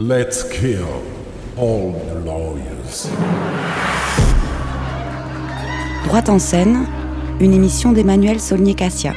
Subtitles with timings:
[0.00, 0.86] Let's kill
[1.56, 3.08] all the lawyers.
[6.04, 6.86] Droite en scène,
[7.40, 9.12] une émission d'Emmanuel Solnier-Cassia.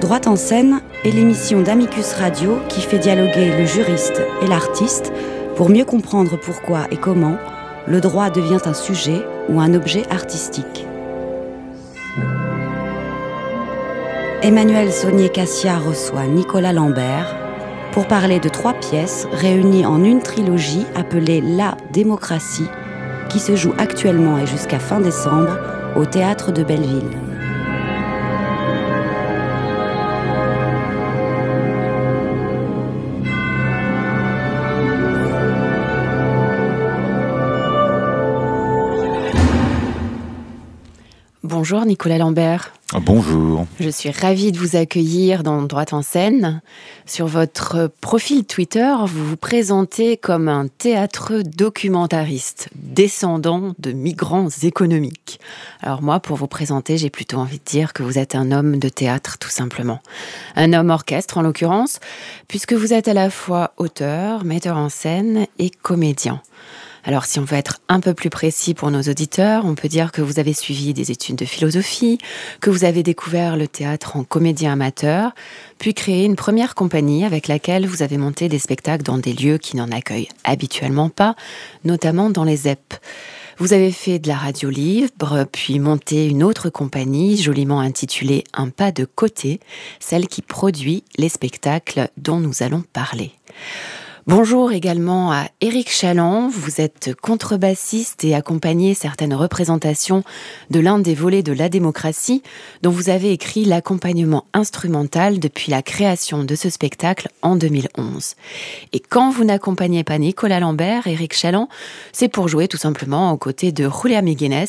[0.00, 5.12] Droite en scène est l'émission d'Amicus Radio qui fait dialoguer le juriste et l'artiste
[5.56, 7.36] pour mieux comprendre pourquoi et comment
[7.86, 9.20] le droit devient un sujet
[9.50, 10.83] ou un objet artistique.
[14.44, 17.34] Emmanuel Saunier-Cassia reçoit Nicolas Lambert
[17.92, 22.68] pour parler de trois pièces réunies en une trilogie appelée La démocratie,
[23.30, 25.56] qui se joue actuellement et jusqu'à fin décembre
[25.96, 27.08] au théâtre de Belleville.
[41.42, 42.74] Bonjour Nicolas Lambert.
[42.96, 43.66] Ah, bonjour.
[43.80, 46.62] Je suis ravie de vous accueillir dans Droite en scène.
[47.06, 55.40] Sur votre profil Twitter, vous vous présentez comme un théâtre documentariste, descendant de migrants économiques.
[55.80, 58.78] Alors moi, pour vous présenter, j'ai plutôt envie de dire que vous êtes un homme
[58.78, 59.98] de théâtre, tout simplement.
[60.54, 61.98] Un homme orchestre, en l'occurrence,
[62.46, 66.40] puisque vous êtes à la fois auteur, metteur en scène et comédien.
[67.06, 70.10] Alors si on veut être un peu plus précis pour nos auditeurs, on peut dire
[70.10, 72.18] que vous avez suivi des études de philosophie,
[72.60, 75.32] que vous avez découvert le théâtre en comédien amateur,
[75.78, 79.58] puis créé une première compagnie avec laquelle vous avez monté des spectacles dans des lieux
[79.58, 81.36] qui n'en accueillent habituellement pas,
[81.84, 82.94] notamment dans les ZEP.
[83.58, 88.70] Vous avez fait de la radio libre, puis monté une autre compagnie joliment intitulée Un
[88.70, 89.60] pas de côté,
[90.00, 93.30] celle qui produit les spectacles dont nous allons parler.
[94.26, 96.48] Bonjour également à Éric Chaland.
[96.48, 100.24] Vous êtes contrebassiste et accompagnez certaines représentations
[100.70, 102.42] de l'un des volets de la démocratie
[102.80, 108.34] dont vous avez écrit l'accompagnement instrumental depuis la création de ce spectacle en 2011.
[108.94, 111.68] Et quand vous n'accompagnez pas Nicolas Lambert, Éric Chaland,
[112.12, 114.64] c'est pour jouer tout simplement aux côtés de Julia Miguenes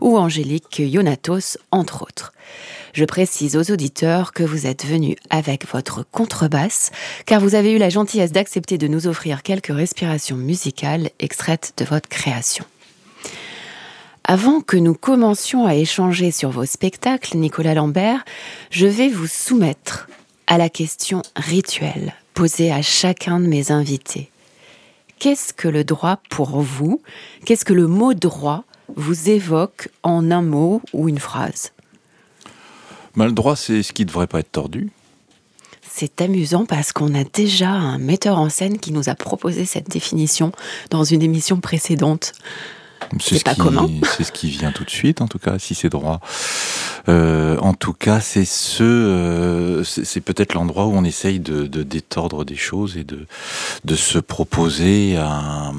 [0.00, 2.32] ou Angélique Yonatos, entre autres.
[2.92, 6.90] Je précise aux auditeurs que vous êtes venus avec votre contrebasse,
[7.26, 11.84] car vous avez eu la gentillesse d'accepter de nous offrir quelques respirations musicales extraites de
[11.84, 12.64] votre création.
[14.24, 18.24] Avant que nous commencions à échanger sur vos spectacles, Nicolas Lambert,
[18.70, 20.08] je vais vous soumettre
[20.46, 24.30] à la question rituelle posée à chacun de mes invités.
[25.18, 27.02] Qu'est-ce que le droit pour vous?
[27.44, 28.64] Qu'est-ce que le mot droit
[28.96, 31.72] vous évoque en un mot ou une phrase?
[33.16, 34.90] Le droit, c'est ce qui ne devrait pas être tordu.
[35.92, 39.90] C'est amusant parce qu'on a déjà un metteur en scène qui nous a proposé cette
[39.90, 40.52] définition
[40.90, 42.32] dans une émission précédente.
[43.18, 43.88] C'est pas commun.
[44.16, 46.20] C'est ce qui vient tout de suite, en tout cas, si c'est droit.
[47.08, 52.44] Euh, en tout cas, c'est ce, euh, c'est peut-être l'endroit où on essaye de, détordre
[52.44, 53.26] des choses et de,
[53.84, 55.72] de se proposer un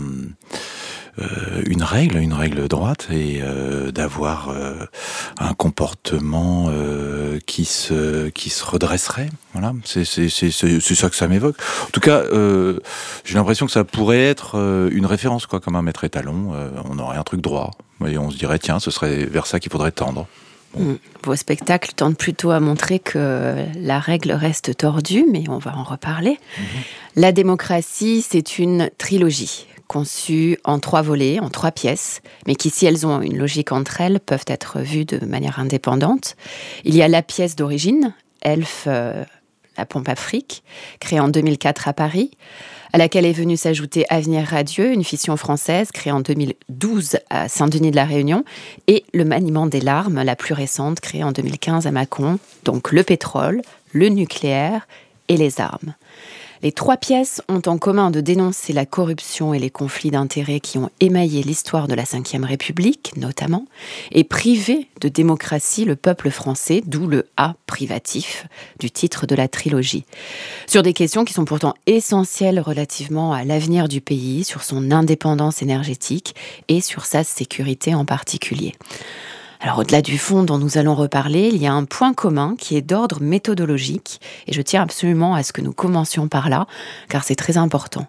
[1.66, 4.86] une règle, une règle droite, et euh, d'avoir euh,
[5.40, 6.72] un comportement
[7.46, 9.30] qui se qui se redresserait.
[9.54, 11.58] Voilà, c'est ça que ça m'évoque.
[11.88, 12.24] En tout cas,
[13.26, 14.56] j'ai l'impression que ça pourrait être
[14.92, 16.54] une référence, quoi, comme un maître étalon.
[16.90, 17.72] on aurait un truc droit,
[18.06, 20.28] et on se dirait tiens, ce serait vers ça qu'il faudrait tendre.
[20.78, 20.94] Mm.
[21.24, 25.84] Vos spectacles tendent plutôt à montrer que la règle reste tordue, mais on va en
[25.84, 26.32] reparler.
[26.32, 26.64] Mm-hmm.
[27.18, 32.86] La démocratie, c'est une trilogie conçues en trois volets, en trois pièces, mais qui, si
[32.86, 36.38] elles ont une logique entre elles, peuvent être vues de manière indépendante.
[36.86, 39.26] Il y a la pièce d'origine, Elf, euh,
[39.78, 40.64] la pompe Afrique,
[41.02, 42.32] créée en 2004 à Paris,
[42.94, 47.92] à laquelle est venue s'ajouter Avenir Radieux, une fiction française créée en 2012 à Saint-Denis
[47.92, 48.46] de la Réunion,
[48.88, 53.04] et Le maniement des larmes, la plus récente, créée en 2015 à Mâcon, donc le
[53.04, 54.88] pétrole, le nucléaire
[55.28, 55.96] et les armes.
[56.64, 60.78] Les trois pièces ont en commun de dénoncer la corruption et les conflits d'intérêts qui
[60.78, 63.66] ont émaillé l'histoire de la Ve République, notamment,
[64.12, 68.46] et privé de démocratie le peuple français, d'où le A privatif
[68.80, 70.06] du titre de la trilogie.
[70.68, 75.64] Sur des questions qui sont pourtant essentielles relativement à l'avenir du pays, sur son indépendance
[75.64, 76.36] énergétique
[76.68, 78.74] et sur sa sécurité en particulier.
[79.64, 82.76] Alors au-delà du fond dont nous allons reparler, il y a un point commun qui
[82.76, 86.66] est d'ordre méthodologique, et je tiens absolument à ce que nous commencions par là,
[87.10, 88.08] car c'est très important.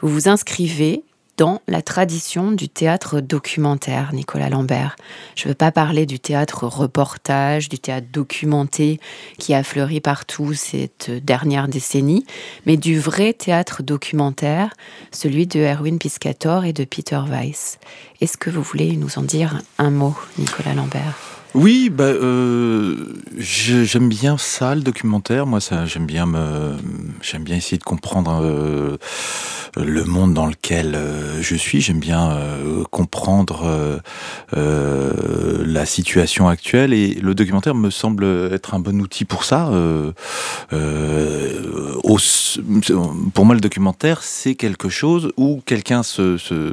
[0.00, 1.02] Vous vous inscrivez
[1.36, 4.96] dans la tradition du théâtre documentaire, Nicolas Lambert.
[5.34, 9.00] Je ne veux pas parler du théâtre reportage, du théâtre documenté
[9.38, 12.24] qui a fleuri partout cette dernière décennie,
[12.66, 14.70] mais du vrai théâtre documentaire,
[15.10, 17.78] celui de Erwin Piscator et de Peter Weiss.
[18.20, 21.33] Est-ce que vous voulez nous en dire un mot, Nicolas Lambert?
[21.54, 22.96] Oui, bah, euh,
[23.38, 25.46] j'aime bien ça, le documentaire.
[25.46, 26.74] Moi, ça, j'aime bien me,
[27.22, 28.96] j'aime bien essayer de comprendre euh,
[29.76, 31.80] le monde dans lequel euh, je suis.
[31.80, 32.36] J'aime bien
[32.90, 34.00] comprendre
[34.52, 39.70] la situation actuelle et le documentaire me semble être un bon outil pour ça.
[43.34, 46.72] Pour moi, le documentaire, c'est quelque chose où quelqu'un se, se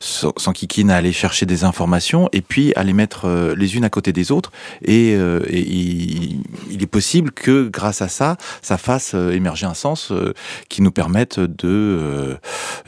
[0.00, 4.12] s'enquiquine à aller chercher des informations et puis à les mettre les unes à côté
[4.12, 4.52] des autres.
[4.82, 10.12] Et, euh, il, est possible que grâce à ça, ça fasse euh, émerger un sens
[10.12, 10.34] euh,
[10.68, 12.36] qui nous permette de,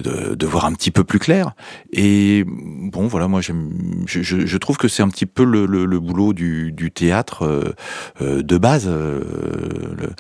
[0.00, 1.52] de, voir un petit peu plus clair.
[1.92, 3.52] Et bon, voilà, moi, je,
[4.06, 5.66] je, trouve que c'est un petit peu le,
[6.00, 7.75] boulot du, théâtre
[8.20, 8.88] de base.
[8.88, 10.10] Le,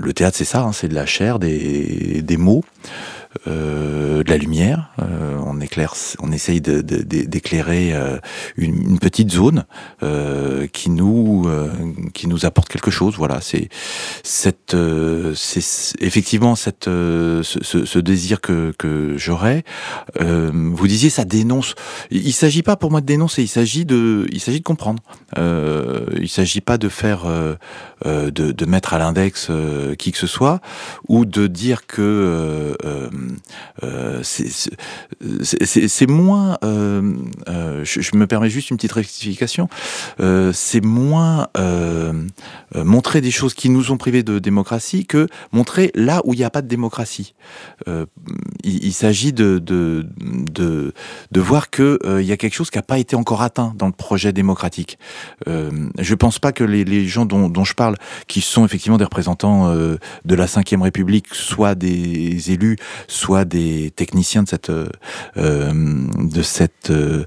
[0.00, 2.64] le théâtre, c'est ça, hein, c'est de la chair, des, des mots.
[3.46, 4.90] Euh, de la lumière.
[5.00, 8.18] Euh, on éclaire, on essaye d'éclairer euh,
[8.56, 9.66] une, petite zone
[10.72, 11.48] qui nous
[12.12, 13.14] qui nous apporte quelque chose.
[13.16, 13.68] Voilà, c'est
[14.24, 14.76] cette
[15.34, 19.64] c'est effectivement cette ce, désir que que j'aurais.
[20.18, 21.76] vous disiez ça dénonce.
[22.10, 23.42] Il, s'agit pas pour moi de dénoncer.
[23.42, 25.02] Il s'agit de il s'agit de comprendre.
[25.36, 27.26] il s'agit pas de faire
[28.04, 29.50] de, de mettre à l'index
[29.98, 30.60] qui que ce soit
[31.08, 33.08] ou de dire que euh,
[34.22, 36.58] c'est moins.
[36.64, 37.14] Euh,
[37.48, 39.68] euh, je, me permets juste une petite rectification.
[40.52, 41.48] c'est moins
[42.74, 46.44] montrer des choses qui nous ont privés de démocratie que montrer là où il n'y
[46.44, 47.34] a pas de démocratie.
[48.64, 50.92] il, s'agit de, de, de,
[51.30, 53.86] de, voir qu'il il y a quelque chose qui n'a pas été encore atteint dans
[53.86, 54.98] le projet démocratique.
[55.46, 57.96] je pense pas que les, gens dont, dont, je parle,
[58.26, 62.76] qui sont effectivement des représentants de la Ve République, soit des élus,
[63.10, 64.88] soit des techniciens de
[65.36, 65.72] euh,
[66.16, 67.24] de cet euh,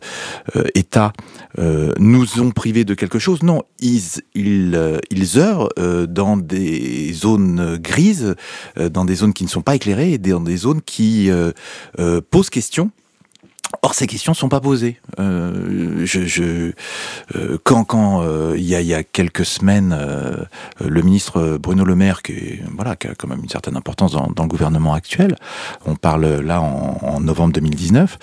[0.76, 1.14] état
[1.60, 3.44] euh, nous ont privés de quelque chose.
[3.44, 4.02] Non, ils
[4.34, 5.70] ils ils heurent
[6.08, 8.36] dans des zones grises,
[8.78, 11.30] dans des zones qui ne sont pas éclairées et dans des zones qui
[12.32, 12.92] posent question
[13.82, 15.00] Or, ces questions sont pas posées.
[15.20, 16.72] Euh, je, je
[17.36, 20.36] euh, quand quand euh, il y, a, y, a, quelques semaines, euh,
[20.80, 24.28] le ministre Bruno Le Maire, qui, voilà, qui a quand même une certaine importance dans,
[24.28, 25.36] dans le gouvernement actuel,
[25.86, 28.18] on parle là en, en novembre 2019,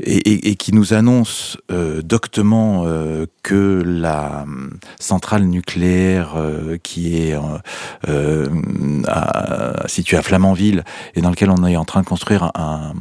[0.00, 1.56] et, et, et, qui nous annonce
[2.02, 2.84] doctement
[3.42, 4.44] que la
[4.98, 6.34] centrale nucléaire
[6.82, 7.36] qui est
[9.06, 12.92] à, située à Flamanville et dans lequel on est en train de construire un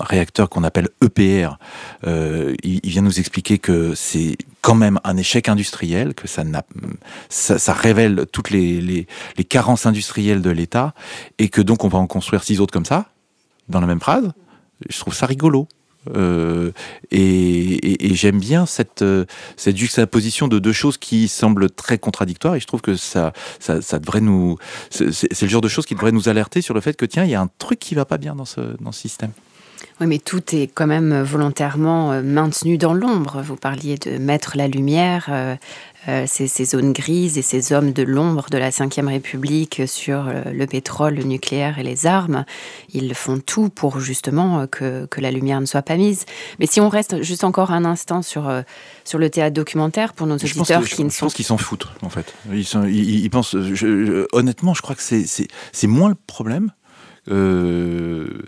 [0.00, 1.58] réacteur qu'on appelle EPR,
[2.06, 8.26] euh, il, vient nous expliquer que c'est quand même un échec industriel, que ça, révèle
[8.32, 9.06] toutes les,
[9.48, 10.94] carences industrielles de l'État,
[11.38, 13.06] et que donc on va en construire six autres comme ça,
[13.68, 14.32] dans la même phrase.
[14.88, 15.68] Je trouve ça rigolo.
[16.14, 16.70] Euh,
[17.10, 19.04] et, j'aime bien cette,
[19.56, 23.32] cette juxtaposition de deux choses qui semblent très contradictoires et je trouve que ça,
[23.92, 24.56] devrait nous,
[24.90, 27.30] c'est le genre de choses qui devrait nous alerter sur le fait que tiens, il
[27.30, 28.44] y a un truc qui va pas bien dans
[28.80, 29.32] dans ce système.
[30.00, 33.42] Oui, mais tout est quand même volontairement euh, maintenu dans l'ombre.
[33.42, 35.56] Vous parliez de mettre la lumière, euh,
[36.06, 40.66] euh, ces, zones grises et ces hommes de l'ombre de la Ve République sur le
[40.66, 42.44] pétrole, le nucléaire et les armes.
[42.92, 46.26] Ils font tout pour justement que, la lumière ne soit pas mise.
[46.60, 48.50] Mais si on reste juste encore un instant sur,
[49.04, 51.16] sur le théâtre documentaire, pour nos auditeurs qui ne sont...
[51.16, 52.32] Je pense qu'ils s'en foutent, en fait.
[52.52, 53.56] Ils, sont, ils, pensent...
[54.32, 56.70] honnêtement, je crois que c'est moins le problème.
[57.30, 58.38] Euh, euh,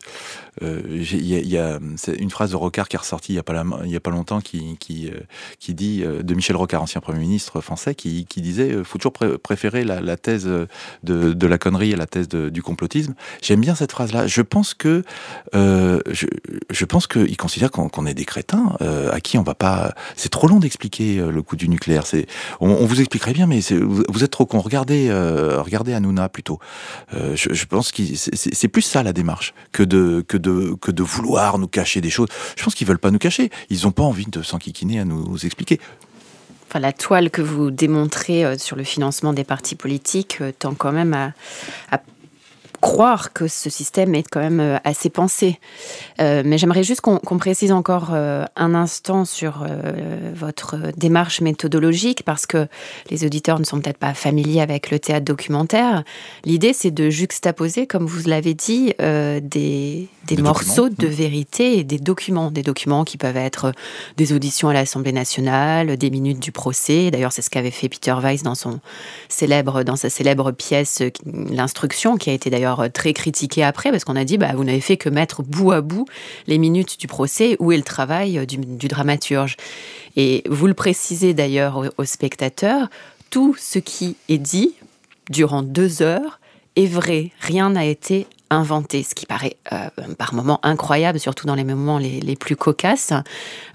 [0.61, 1.79] il y a,
[2.19, 4.41] une phrase de Rocard qui est ressortie il n'y a, pas y a pas longtemps
[4.41, 4.77] qui,
[5.13, 5.21] euh,
[5.69, 9.85] dit, euh, de Michel Rocard, ancien Premier ministre français, qui, qui disait faut toujours préférer
[9.85, 10.49] la, thèse
[11.03, 13.15] de, la connerie à la thèse du complotisme.
[13.43, 14.27] J'aime bien cette phrase-là.
[14.27, 15.03] Je pense que
[15.53, 16.27] je,
[16.71, 19.95] je, pense qu'il considère qu'on est des crétins à qui on va pas.
[20.17, 22.05] C'est trop long d'expliquer le coup du nucléaire.
[22.61, 24.61] On, vous expliquerait bien, mais vous, vous, êtes trop con.
[24.61, 25.11] Regardez,
[25.59, 26.59] regardez Hanouna plutôt.
[27.13, 30.50] Je, je, pense que c'est plus ça la démarche que de que de
[30.81, 32.29] que de vouloir nous cacher des choses.
[32.57, 33.51] Je pense qu'ils veulent pas nous cacher.
[33.69, 35.81] Ils n'ont pas envie de s'enquiquiner à nous expliquer.
[36.69, 40.75] Enfin, la toile que vous démontrez euh, sur le financement des partis politiques euh, tend
[40.75, 41.99] quand même à
[42.81, 45.59] croire que ce système est quand même euh, assez pensé.
[46.21, 49.67] Euh, mais j'aimerais juste qu'on précise encore euh, un instant sur
[50.35, 52.69] votre démarche méthodologique, parce que
[53.11, 56.05] les auditeurs ne sont peut-être pas familiers avec le théâtre documentaire.
[56.45, 61.99] L'idée, c'est de juxtaposer, comme vous l'avez dit, des, des, morceaux de vérité et des
[61.99, 62.51] documents.
[62.51, 63.73] Des documents qui peuvent être
[64.17, 67.11] des auditions à l'Assemblée nationale, des minutes du procès.
[67.11, 68.81] D'ailleurs, c'est ce qu'avait fait Peter Weiss dans, son
[69.29, 74.05] célèbre, dans sa célèbre pièce L'instruction, qui a été d'ailleurs d'ailleurs très critiqué après, parce
[74.05, 76.07] qu'on a dit, bah, vous n'avez fait que mettre bout à bout
[76.47, 79.57] les minutes du procès, où est le travail du, dramaturge.
[80.17, 82.89] Et vous le précisez d'ailleurs aux spectateurs,
[83.31, 84.75] tout ce qui est dit
[85.31, 86.41] durant deux heures
[86.77, 89.89] est vrai, rien n'a été inventé, ce qui paraît euh,
[90.19, 93.13] par moments incroyable, surtout dans les moments les, plus cocasses.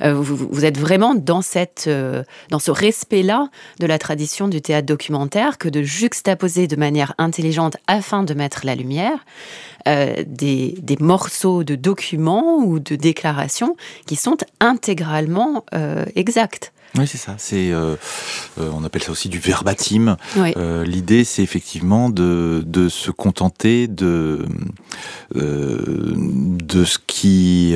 [0.02, 4.86] Euh, vous, êtes vraiment dans, cette, euh, dans ce respect-là de la tradition du théâtre
[4.86, 9.26] documentaire que de juxtaposer de manière intelligente afin de mettre la lumière
[9.86, 13.78] des, des, morceaux de documents ou de déclarations
[14.08, 15.64] qui sont intégralement
[16.16, 16.74] exacts.
[16.98, 17.36] Oui, c'est ça.
[17.38, 17.96] C'est, euh,
[18.60, 20.18] euh, on appelle ça aussi du verbatim.
[20.38, 24.46] Euh, l'idée, c'est effectivement de, de, se contenter de,
[25.34, 27.76] de ce qui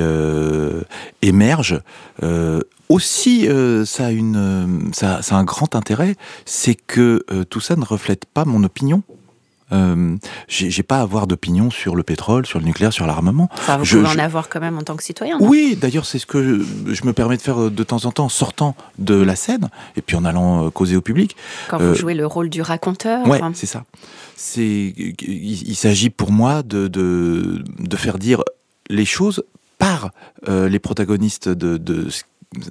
[1.21, 1.81] émerge.
[2.87, 3.47] aussi,
[3.85, 8.25] ça a, une, ça, ça, a un grand intérêt, c'est que tout ça ne reflète
[8.25, 9.03] pas mon opinion.
[9.71, 13.49] Euh, j'ai pas à avoir d'opinion sur le pétrole, sur le nucléaire, sur l'armement.
[13.53, 15.37] Enfin, vous pouvez en avoir quand même en tant que citoyen.
[15.39, 18.25] Oui, d'ailleurs, c'est ce que je, me permets de faire euh, de temps en temps,
[18.25, 21.35] en sortant de la scène et puis en allant euh, causer au public.
[21.69, 23.27] Quand vous jouez le rôle du raconteur.
[23.27, 23.83] Ouais, c'est ça.
[24.35, 28.41] C'est, il, s'agit pour moi de, de, de, faire dire
[28.89, 29.43] les choses
[29.77, 30.11] par
[30.47, 32.07] les protagonistes de, de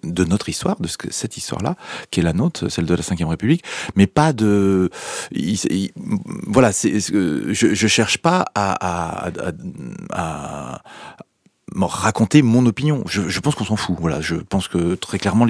[0.02, 1.76] de notre histoire, de cette histoire-là,
[2.10, 4.90] qui est la nôtre, celle de la Ve République, mais pas de...
[6.46, 9.30] voilà, je, je cherche pas à
[11.76, 13.02] raconter mon opinion.
[13.06, 13.96] Je, je pense qu'on s'en fout.
[14.00, 15.46] Voilà, je pense que très clairement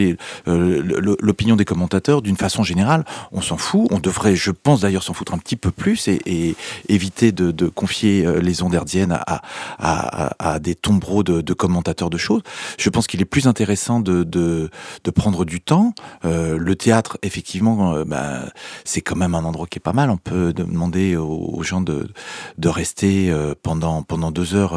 [0.49, 3.89] euh, l'opinion des commentateurs, d'une façon générale, on s'en fout.
[3.91, 6.57] On devrait, je pense d'ailleurs, s'en foutre un petit peu plus et, et
[6.89, 9.43] éviter de, de, confier euh, les ondes herdiennes à,
[9.79, 12.43] à, à, des tombereaux de, de, commentateurs de choses.
[12.79, 14.71] Je pense qu'il est plus intéressant de, de,
[15.05, 15.95] de prendre du temps.
[16.25, 18.41] Euh, le théâtre, effectivement, euh, bah,
[18.85, 20.11] c'est quand même un endroit qui est pas mal.
[20.11, 22.09] On peut demander aux, gens de,
[22.57, 24.75] de rester pendant pendant deux heures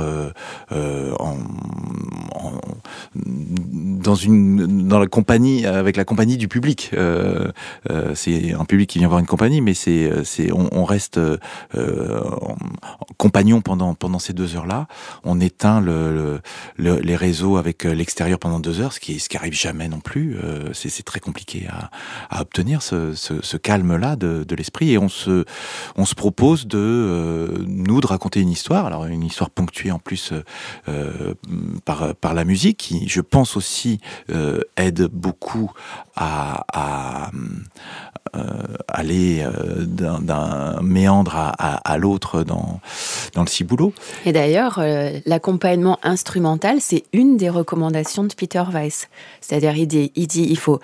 [0.72, 1.31] en
[3.16, 6.92] dans la compagnie avec la compagnie du public.
[6.94, 7.52] Euh,
[7.90, 9.74] euh, c'est un public qui vient voir une compagnie, mais
[10.54, 12.22] on, reste euh,
[13.18, 14.88] compagnon pendant ces deux heures là.
[15.24, 16.42] On éteint le,
[16.78, 20.38] les réseaux avec l'extérieur pendant deux heures, ce qui ce qui arrive jamais non plus.
[20.74, 21.68] c'est très compliqué
[22.30, 25.46] à, obtenir ce, ce, ce calme là de, l'esprit et on se
[25.96, 28.86] on se propose de nous de raconter une histoire.
[28.86, 30.34] Alors une histoire ponctuée en plus
[30.88, 31.12] euh,
[31.86, 34.00] par, par la musique, qui, je pense aussi,
[34.30, 35.72] euh, aide beaucoup
[36.16, 37.38] à, euh,
[38.88, 39.46] aller
[39.88, 42.80] d'un méandre à, l'autre dans,
[43.34, 43.94] dans le ciboulot.
[44.26, 44.82] Et d'ailleurs,
[45.26, 49.08] l'accompagnement instrumental, c'est une des recommandations de Peter Weiss.
[49.42, 50.80] C'est-à-dire, il dit, il faut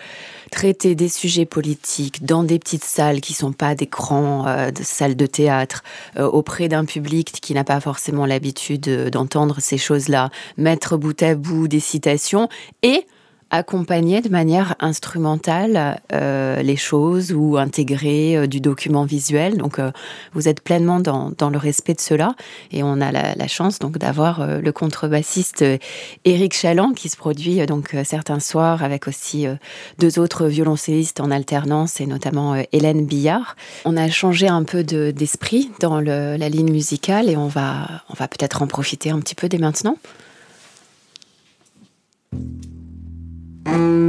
[0.52, 5.16] traiter des sujets politiques dans des petites salles qui sont pas des grands euh, salles
[5.16, 5.84] de théâtre,
[6.18, 11.22] euh, auprès d'un public qui n'a pas forcément l'habitude euh, d'entendre ces choses-là, mettre bout
[11.22, 12.50] à bout des citations
[12.84, 13.06] et
[13.50, 19.58] accompagner de manière instrumentale euh, les choses ou intégrer euh, du document visuel.
[19.58, 19.92] Donc, euh,
[20.34, 22.36] vous êtes pleinement dans, dans, le respect de cela.
[22.72, 25.64] Et on a la, chance donc d'avoir le contrebassiste
[26.26, 29.48] Éric Chaland qui se produit donc certains soirs avec aussi
[30.00, 33.56] deux autres violoncellistes en alternance et notamment Hélène Billard.
[33.86, 38.28] On a changé un peu d'esprit dans la ligne musicale et on va, on va
[38.28, 39.96] peut-être en profiter un petit peu dès maintenant.
[43.68, 44.08] Música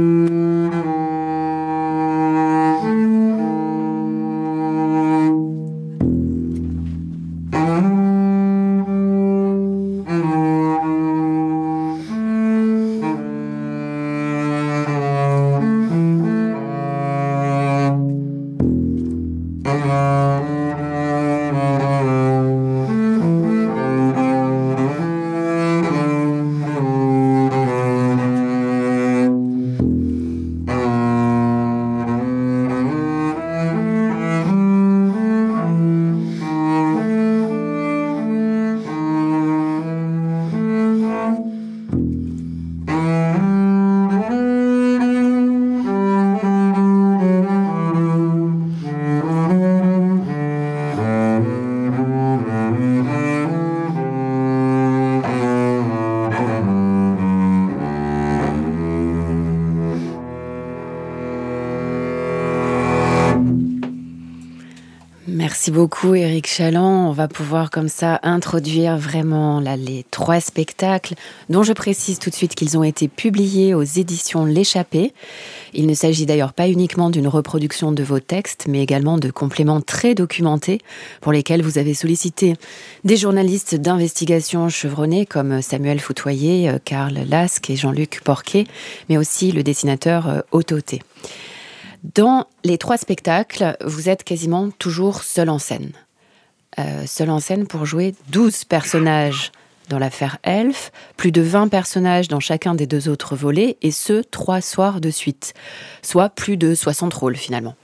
[65.69, 67.09] Merci beaucoup Eric Chaland.
[67.09, 71.13] On va pouvoir comme ça introduire vraiment les trois spectacles
[71.49, 75.13] dont je précise tout de suite qu'ils ont été publiés aux éditions L'échappée.
[75.75, 79.79] Il ne s'agit d'ailleurs pas uniquement d'une reproduction de vos textes, mais également de compléments
[79.79, 80.79] très documentés
[81.21, 82.55] pour lesquels vous avez sollicité
[83.03, 88.65] des journalistes d'investigation chevronnés comme Samuel Foutoyer, Karl Lasque et Jean-Luc Porquet,
[89.07, 90.99] mais aussi le dessinateur euh, Otto T.
[92.03, 95.91] Dans les trois spectacles, vous êtes quasiment toujours seul en scène.
[96.77, 99.51] Euh, seul en scène pour jouer 12 personnages
[99.89, 104.21] dans l'affaire Elf, plus de 20 personnages dans chacun des deux autres volets, et ce,
[104.21, 105.53] trois soirs de suite,
[106.01, 107.75] soit plus de 60 rôles finalement.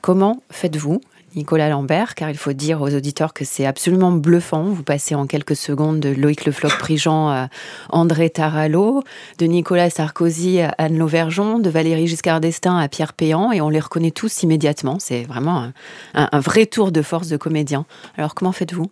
[0.00, 1.00] Comment faites-vous
[1.34, 4.64] Nicolas Lambert, car il faut dire aux auditeurs que c'est absolument bluffant.
[4.64, 7.48] Vous passez en quelques secondes de Loïc Le Floch-Prigent à
[7.88, 9.02] André Tarallo,
[9.38, 13.68] de Nicolas Sarkozy à Anne Lauvergeon, de Valérie Giscard d'Estaing à Pierre Péan, et on
[13.68, 14.98] les reconnaît tous immédiatement.
[14.98, 15.70] C'est vraiment
[16.14, 17.86] un vrai tour de force de comédien.
[18.16, 18.90] Alors comment faites-vous?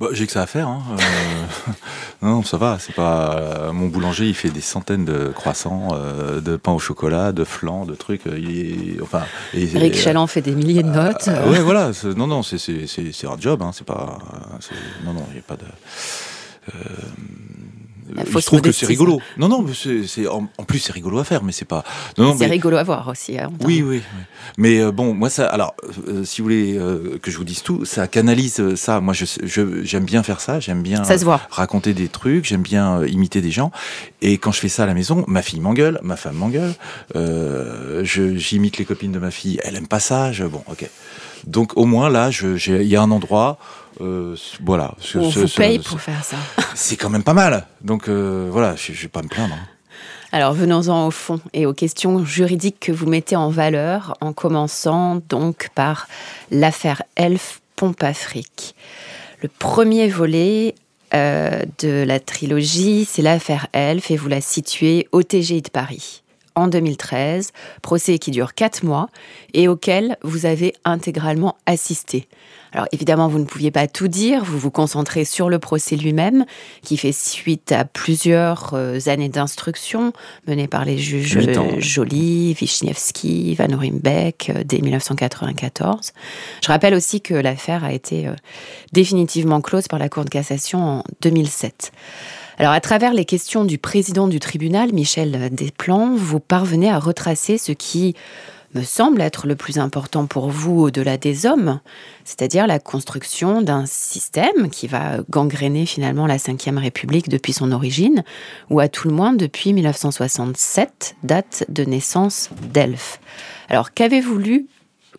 [0.00, 0.66] Bah, j'ai que ça à faire.
[0.66, 0.82] Hein.
[0.92, 1.72] Euh,
[2.22, 2.78] non, ça va.
[2.80, 4.26] C'est pas euh, mon boulanger.
[4.26, 8.22] Il fait des centaines de croissants, euh, de pain au chocolat, de flan, de trucs.
[8.24, 9.22] Il enfin.
[9.52, 11.28] Eric Chaland fait des milliers de notes.
[11.48, 11.90] ouais, voilà.
[12.16, 12.56] Non, non, c'est
[13.24, 13.60] un job.
[13.62, 13.72] Hein.
[13.74, 14.18] C'est pas.
[15.04, 15.66] Non, non, il n'y a pas de.
[18.16, 19.20] Euh, je trouve que c'est rigolo.
[19.36, 21.84] Non, non, c'est en, plus c'est rigolo à faire, mais c'est pas.
[22.16, 23.38] C'est rigolo à voir aussi.
[23.38, 24.02] Hein, oui, oui,
[24.56, 25.46] Mais euh, bon, moi ça.
[25.46, 25.74] Alors,
[26.08, 26.78] euh, si vous voulez
[27.22, 29.00] que je vous dise tout, ça canalise ça.
[29.00, 29.24] Moi, je
[29.84, 30.60] j'aime bien faire ça.
[30.60, 31.02] J'aime bien
[31.50, 32.44] raconter des trucs.
[32.44, 33.70] J'aime bien imiter des gens.
[34.22, 36.74] Et quand je fais ça à la maison, ma fille m'engueule, ma femme m'engueule.
[38.04, 39.60] J'imite les copines de ma fille.
[39.64, 40.32] Elle aime pas ça.
[40.32, 40.88] Je, bon, ok.
[41.46, 43.58] Donc au moins là, il y a un endroit
[44.00, 44.94] euh, voilà.
[45.14, 46.36] On vous paye pour faire ça.
[46.74, 47.66] C'est quand même pas mal.
[47.82, 49.54] Donc euh, voilà, je, ne vais pas me plaindre.
[49.54, 49.66] Hein.
[50.32, 55.20] Alors venons-en au fond et aux questions juridiques que vous mettez en valeur, en commençant
[55.28, 56.08] donc par
[56.50, 58.74] l'affaire Elf Pompafrique.
[59.42, 60.74] Le premier volet
[61.14, 66.22] euh, de la trilogie, c'est l'affaire Elf et vous la situez au TGI de Paris
[66.54, 67.52] en 2013,
[67.82, 69.08] procès qui dure quatre mois
[69.54, 72.28] et auquel vous avez intégralement assisté.
[72.72, 76.44] Alors évidemment, vous ne pouviez pas tout dire, vous vous concentrez sur le procès lui-même,
[76.82, 80.12] qui fait suite à plusieurs euh, années d'instruction
[80.46, 81.38] menées par les juges
[81.78, 86.12] Joly, Wischniewski, Van Orimbeck euh, dès 1994.
[86.62, 88.34] Je rappelle aussi que l'affaire a été euh,
[88.92, 91.92] définitivement close par la Cour de cassation en 2007.
[92.60, 97.56] Alors, à travers les questions du président du tribunal, Michel Desplans, vous parvenez à retracer
[97.56, 98.14] ce qui
[98.74, 101.80] me semble être le plus important pour vous au-delà des hommes,
[102.22, 108.24] c'est-à-dire la construction d'un système qui va gangréner finalement la Ve République depuis son origine,
[108.68, 113.20] ou à tout le moins depuis 1967, date de naissance d'Elf.
[113.70, 114.66] Alors qu'avez-vous lu,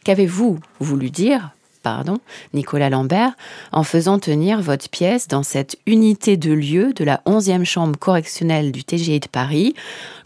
[0.03, 2.19] qu'avez-vous voulu dire pardon,
[2.53, 3.31] Nicolas Lambert,
[3.71, 8.71] en faisant tenir votre pièce dans cette unité de lieu de la 11e chambre correctionnelle
[8.71, 9.73] du TGI de Paris.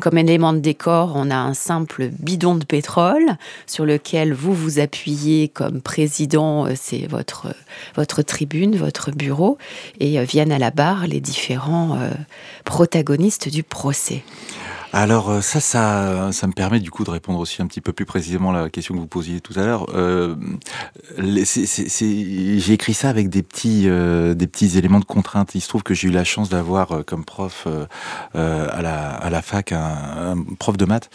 [0.02, 3.38] Comme élément de décor, on a un simple bidon de pétrole
[3.68, 7.48] sur lequel vous vous appuyez comme président, euh, c'est votre,
[7.96, 9.58] votre tribune, votre bureau,
[10.00, 12.10] et euh, viennent à la barre les différents euh,
[12.64, 14.24] protagonistes du procès.
[14.98, 18.06] Alors euh, ça, ça, me permet du coup de répondre aussi un petit peu plus
[18.06, 19.88] précisément à la question que vous posiez tout à l'heure.
[19.94, 20.36] Euh,
[21.18, 25.54] j'ai écrit ça avec des petits, euh, des petits éléments de contrainte.
[25.54, 27.68] Il se trouve que j'ai eu la chance d'avoir comme prof
[28.34, 31.10] à, la, fac un prof de maths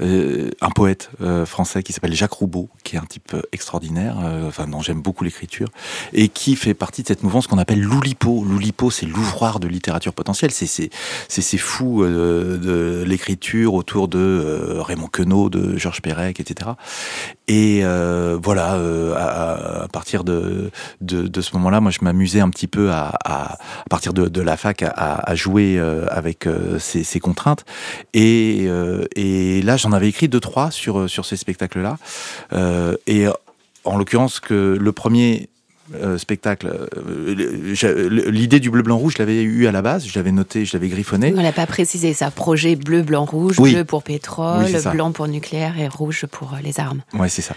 [0.00, 4.66] un poète euh, français qui s'appelle Jacques Roubaud, qui est un type euh, extraordinaire, enfin
[4.66, 5.68] dont j'aime beaucoup l'écriture,
[6.12, 8.44] et qui fait partie de cette mouvance qu'on appelle l'Oulipo.
[8.44, 10.50] L'Oulipo, c'est l'ouvroir de littérature potentielle.
[10.50, 10.90] C'est
[11.28, 16.70] ces fous de l'écriture autour de Raymond Queneau, de Georges Perec, etc.
[17.48, 17.82] Et
[18.42, 18.78] voilà,
[19.16, 23.58] à, partir de, de, ce moment-là, moi, je m'amusais un petit peu à, à,
[23.90, 25.78] partir de, la fac à, jouer
[26.08, 27.64] avec ces, ces, contraintes.
[28.14, 28.68] Et,
[29.16, 31.98] et là, j'en avais écrit deux, trois sur, euh, sur ces spectacles-là.
[32.52, 33.26] Euh, et
[33.84, 35.48] en l'occurrence, que le premier
[35.94, 36.88] euh, spectacle.
[38.10, 40.72] L'idée du bleu, blanc, rouge, je l'avais eu à la base, je l'avais noté, je
[40.72, 41.34] l'avais griffonné.
[41.36, 42.30] On n'a pas précisé ça.
[42.30, 47.02] Projet bleu, blanc, rouge, bleu pour pétrole, blanc pour nucléaire et rouge pour les armes.
[47.12, 47.54] Oui, c'est ça.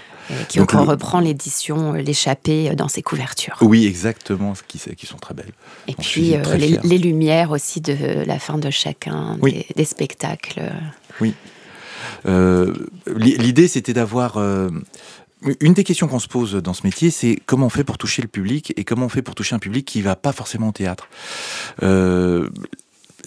[0.50, 3.58] qui Donc, reprend l'édition L'échappée dans ses couvertures.
[3.62, 5.52] Oui, exactement, qui, qui sont très belles.
[5.88, 6.36] Et puis
[6.84, 9.38] les, lumières aussi de la fin de chacun
[9.76, 10.62] des spectacles.
[11.22, 11.34] Oui.
[12.26, 12.74] Euh,
[13.16, 14.38] l'idée, c'était d'avoir...
[14.38, 14.70] Euh,
[15.60, 18.22] une des questions qu'on se pose dans ce métier, c'est comment on fait pour toucher
[18.22, 20.72] le public et comment on fait pour toucher un public qui va pas forcément au
[20.72, 21.10] théâtre.
[21.84, 22.50] Euh,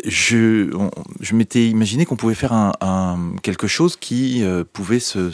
[0.04, 2.72] je, m'étais imaginé qu'on pouvait faire
[3.42, 5.30] quelque chose qui euh, pouvait se,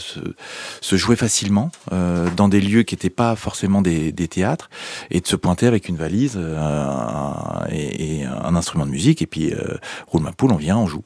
[0.92, 4.70] jouer facilement euh, dans des lieux qui n'étaient pas forcément des, théâtres
[5.10, 7.32] et de se pointer avec une valise euh,
[7.70, 9.52] et, un instrument de musique et puis
[10.08, 11.02] roule ma poule, on vient, on joue.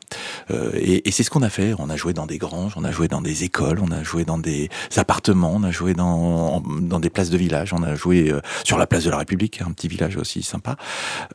[0.74, 1.74] et, c'est ce qu'on a fait.
[1.78, 4.24] On a joué dans des granges, on a joué dans des écoles, on a joué
[4.24, 6.62] dans des appartements, on a joué dans,
[7.00, 8.32] des places de village, on a joué
[8.64, 10.76] sur la place de la République, un petit village aussi sympa.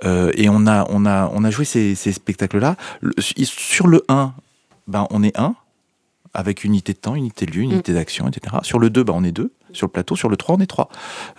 [0.04, 2.76] et on a, on a, on a joué ces spectacles-là.
[3.20, 4.34] Sur le 1,
[4.88, 5.56] ben, on est 1,
[6.34, 7.96] avec unité de temps, unité de lieu, unité mm.
[7.96, 8.58] d'action, etc.
[8.64, 10.16] Sur le 2, ben, on est 2 sur le plateau.
[10.16, 10.90] Sur le 3, on est 3.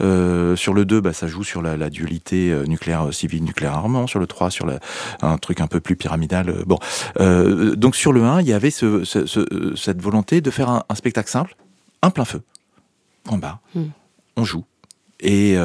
[0.00, 3.72] Euh, sur le 2, bah, ça joue sur la, dualité euh, nucléaire euh, civile, nucléaire
[3.72, 4.06] armement.
[4.06, 4.66] Sur le 3, sur
[5.22, 6.64] un truc un peu plus pyramidal.
[6.66, 6.78] bon,
[7.76, 11.56] donc sur le 1, il y avait cette volonté de faire un, spectacle simple,
[12.02, 12.42] un plein feu,
[13.28, 13.60] en bas.
[13.74, 13.84] Mm.
[14.36, 14.64] On joue.
[15.20, 15.56] Et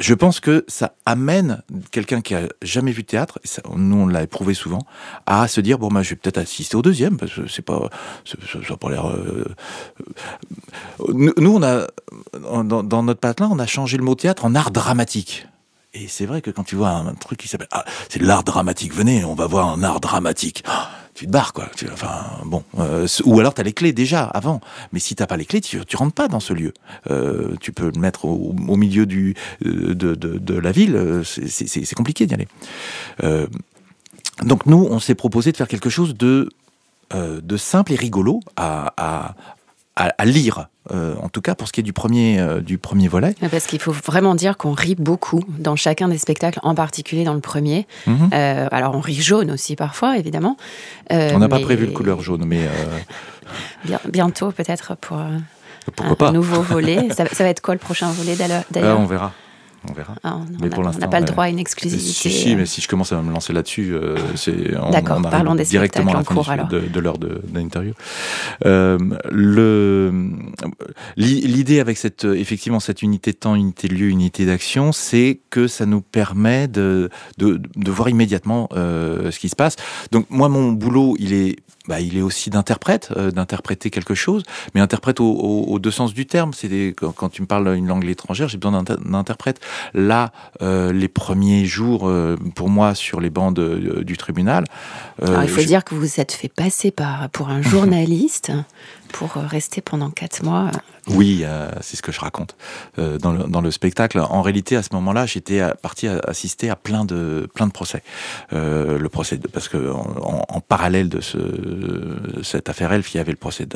[0.00, 4.06] je pense que ça amène quelqu'un qui a jamais vu de théâtre, et nous on
[4.06, 4.80] l'a éprouvé souvent,
[5.26, 7.90] à se dire bon bah je vais peut-être assister au deuxième parce que c'est pas
[8.24, 8.36] ça
[8.68, 9.06] n'a pas l'air.
[9.06, 9.44] Euh,
[11.00, 11.86] euh, nous on a
[12.64, 15.46] dans, dans notre patelin on a changé le mot théâtre en art dramatique.
[15.94, 18.92] Et c'est vrai que quand tu vois un, truc qui s'appelle ah, c'est l'art dramatique,
[18.92, 20.64] venez on va voir un art dramatique.
[20.66, 21.70] Ah, tu te barres quoi.
[21.92, 24.60] enfin bon, euh, ou alors tu as les clés déjà avant.
[24.92, 26.74] Mais si t'as pas les clés, tu, tu rentres pas dans ce lieu.
[27.08, 31.22] Euh, tu peux le mettre au, milieu du euh, de, de, la ville.
[31.24, 32.48] C'est compliqué d'y aller.
[34.42, 36.50] donc nous, on s'est proposé de faire quelque chose de
[37.12, 39.36] de simple et rigolo à,
[39.96, 43.06] à, lire, euh, en tout cas pour ce qui est du premier, euh, du premier
[43.06, 43.34] volet.
[43.50, 47.34] Parce qu'il faut vraiment dire qu'on rit beaucoup dans chacun des spectacles, en particulier dans
[47.34, 47.86] le premier.
[48.06, 48.30] Mhm.
[48.32, 50.56] Euh, alors on rit jaune aussi parfois, évidemment.
[51.10, 52.68] on n'a pas prévu le couleur jaune, mais...
[54.08, 57.10] bientôt peut-être pour un, nouveau volet.
[57.14, 58.36] ça, ça, va être quoi le prochain volet
[58.70, 59.32] d'ailleurs On verra
[59.88, 60.14] on verra.
[60.22, 62.30] Ah, mais pour l'instant, on n'a pas le droit à une exclusivité.
[62.30, 65.64] Si, si mais si je commence à me lancer là-dessus, euh, c'est D'accord, parlons des
[65.64, 67.94] directement à la cours, de, de l'heure de, l'interview.
[68.64, 68.98] Euh,
[69.30, 70.30] le
[71.16, 75.66] l'idée avec cette effectivement cette unité de temps, unité de lieu, unité d'action, c'est que
[75.66, 79.76] ça nous permet de de, de voir immédiatement euh, ce qui se passe.
[80.12, 84.42] Donc moi, mon boulot, il est bah, il est aussi d'interprète, euh, d'interpréter quelque chose,
[84.74, 85.30] mais interprète au,
[85.68, 86.52] au, deux sens du terme.
[86.54, 89.60] C'est quand, quand, tu me parles une langue étrangère, j'ai besoin d'un interprète.
[89.92, 94.64] Là, euh, les premiers jours, euh, pour moi, sur les bancs du tribunal.
[95.20, 98.52] Alors, il faut dire que vous vous êtes fait passer par, pour un journaliste
[99.14, 100.72] pour rester pendant quatre mois.
[101.06, 102.56] Oui, euh, c'est ce que je raconte
[102.98, 104.18] euh, dans, le, dans, le, spectacle.
[104.18, 108.02] En réalité, à ce moment-là, j'étais parti assister à plein de plein de procès.
[108.52, 111.38] Euh, le procès de, parce que en, en, parallèle de ce,
[112.42, 113.66] cette affaire Elf, il y avait le procès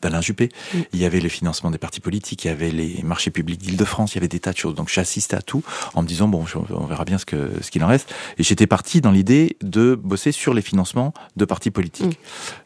[0.00, 0.48] d'Alain Juppé,
[0.94, 4.14] il y avait le financement des partis politiques, il y avait les marchés publics d'Île-de-France,
[4.14, 4.74] il y avait des tas de choses.
[4.74, 5.62] Donc j'assistais à tout
[5.94, 8.14] en me disant bon, on verra bien ce que ce qu'il en reste.
[8.38, 12.18] Et j'étais parti dans l'idée de bosser sur les financements de partis politiques.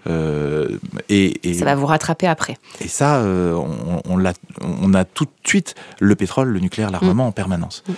[0.06, 0.08] Mm.
[0.08, 2.56] Euh, et, et, ça va vous rattraper après.
[2.80, 6.90] Et ça, euh, on, on, a, on a tout de suite le pétrole, le nucléaire,
[6.90, 7.28] l'armement mm.
[7.28, 7.82] en permanence.
[7.86, 7.92] Mm.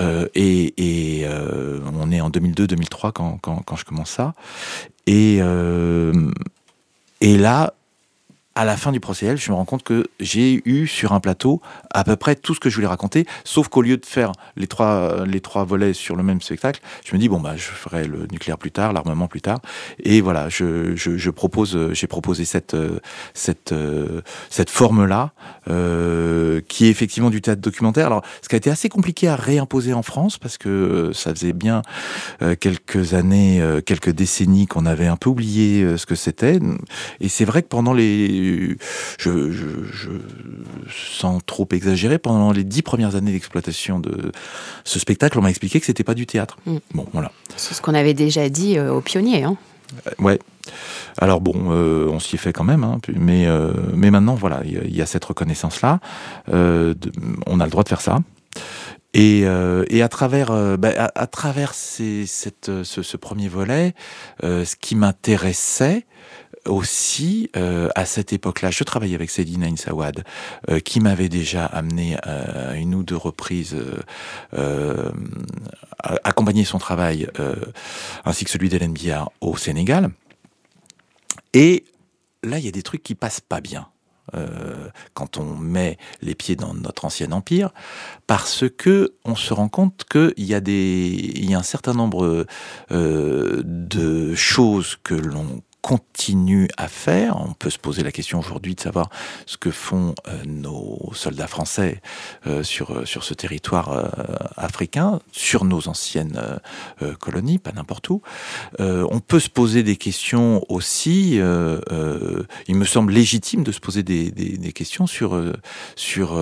[0.00, 4.34] Euh, et, euh, on est en 2002-2003 quand, quand, je commence ça.
[5.06, 5.40] Et,
[7.20, 7.74] et là,
[8.56, 11.60] à la fin du procès je me rends compte que j'ai eu sur un plateau
[11.90, 14.66] à peu près tout ce que je voulais raconter, sauf qu'au lieu de faire les
[14.66, 18.06] trois, les trois volets sur le même spectacle, je me dis, bon, bah, je ferai
[18.06, 19.60] le nucléaire plus tard, l'armement plus tard.
[20.02, 22.76] Et voilà, je, je, propose, j'ai proposé cette,
[23.34, 23.74] cette,
[24.50, 25.32] cette forme-là,
[25.68, 28.06] euh, qui est effectivement du théâtre documentaire.
[28.06, 31.52] Alors, ce qui a été assez compliqué à réimposer en France, parce que ça faisait
[31.52, 31.82] bien
[32.42, 36.60] euh, quelques années, euh, quelques décennies qu'on avait un peu oublié ce que c'était.
[37.20, 38.45] Et c'est vrai que pendant les
[39.18, 40.10] je, je,
[40.90, 44.32] sans trop exagérer, pendant les dix premières années d'exploitation de
[44.84, 46.58] ce spectacle, on m'a expliqué que c'était pas du théâtre.
[46.66, 46.76] Mm.
[46.94, 47.32] Bon, voilà.
[47.56, 49.44] C'est ce qu'on avait déjà dit euh, aux pionniers.
[49.44, 49.56] Hein.
[50.06, 50.38] Euh, ouais.
[51.18, 53.46] Alors bon, euh, on s'y est fait quand même, hein, mais,
[53.94, 56.00] mais maintenant, voilà, il y, a cette reconnaissance-là.
[56.48, 56.52] on
[57.60, 58.18] a le droit de faire ça.
[59.14, 63.94] Et, et à travers, bah, à, travers cette, ce, ce, premier volet,
[64.42, 66.04] ce qui m'intéressait,
[66.66, 70.24] aussi, euh, à cette époque-là, je travaillais avec Céline Ainsawad,
[70.70, 73.76] euh, qui m'avait déjà amené à une ou deux reprises
[74.54, 75.10] euh,
[76.02, 77.28] accompagner son travail,
[78.24, 80.10] ainsi que celui d'Hélène Biard au Sénégal.
[81.52, 81.84] Et
[82.42, 83.88] là, il y a des trucs qui passent pas bien.
[85.14, 87.70] quand on met les pieds dans notre ancien empire,
[88.26, 92.44] parce que on se rend compte qu'il y a il y a un certain nombre
[92.90, 97.36] de choses que l'on continue à faire.
[97.36, 99.08] On peut se poser la question aujourd'hui de savoir
[99.46, 102.02] ce que font euh, nos soldats français
[102.48, 104.08] euh, sur, sur ce territoire euh,
[104.56, 106.40] africain, sur nos anciennes
[107.20, 108.20] colonies, pas n'importe où.
[108.80, 114.32] on peut se poser des questions aussi, il me semble légitime de se poser des,
[114.32, 115.40] des, des questions sur,
[115.94, 116.34] sur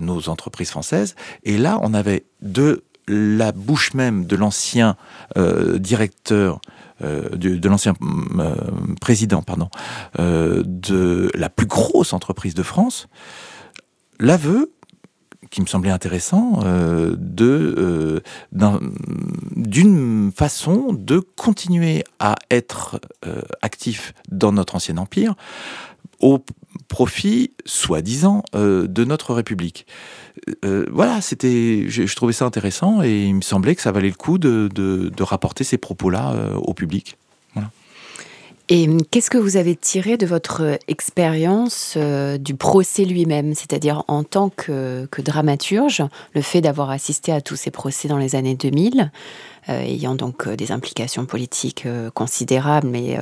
[0.00, 1.14] nos entreprises françaises.
[1.44, 4.96] Et là, on avait de la bouche même de l'ancien
[5.36, 6.60] directeur
[7.02, 7.94] euh, de, l'ancien
[8.38, 8.54] euh,
[9.00, 9.44] président
[10.18, 13.08] euh, de la plus grosse entreprise de France,
[14.18, 14.72] l'aveu
[15.50, 16.60] qui me semblait intéressant
[19.56, 23.00] d'une façon de continuer à être
[23.62, 25.36] actif dans notre ancien empire
[26.88, 29.86] profit, soi-disant, de notre République.
[30.64, 34.14] Euh, voilà, c'était, je, trouvais ça intéressant et il me semblait que ça valait le
[34.14, 37.16] coup de, rapporter ces propos-là euh, au public.
[38.68, 44.02] Et hum, qu'est-ce que vous avez tiré de votre expérience euh, du procès lui-même, c'est-à-dire
[44.08, 46.02] en tant que, dramaturge,
[46.34, 49.10] le fait d'avoir assisté à tous ces procès dans les années 2000,
[49.68, 53.18] euh, ayant donc euh, des implications politiques euh, considérables, mais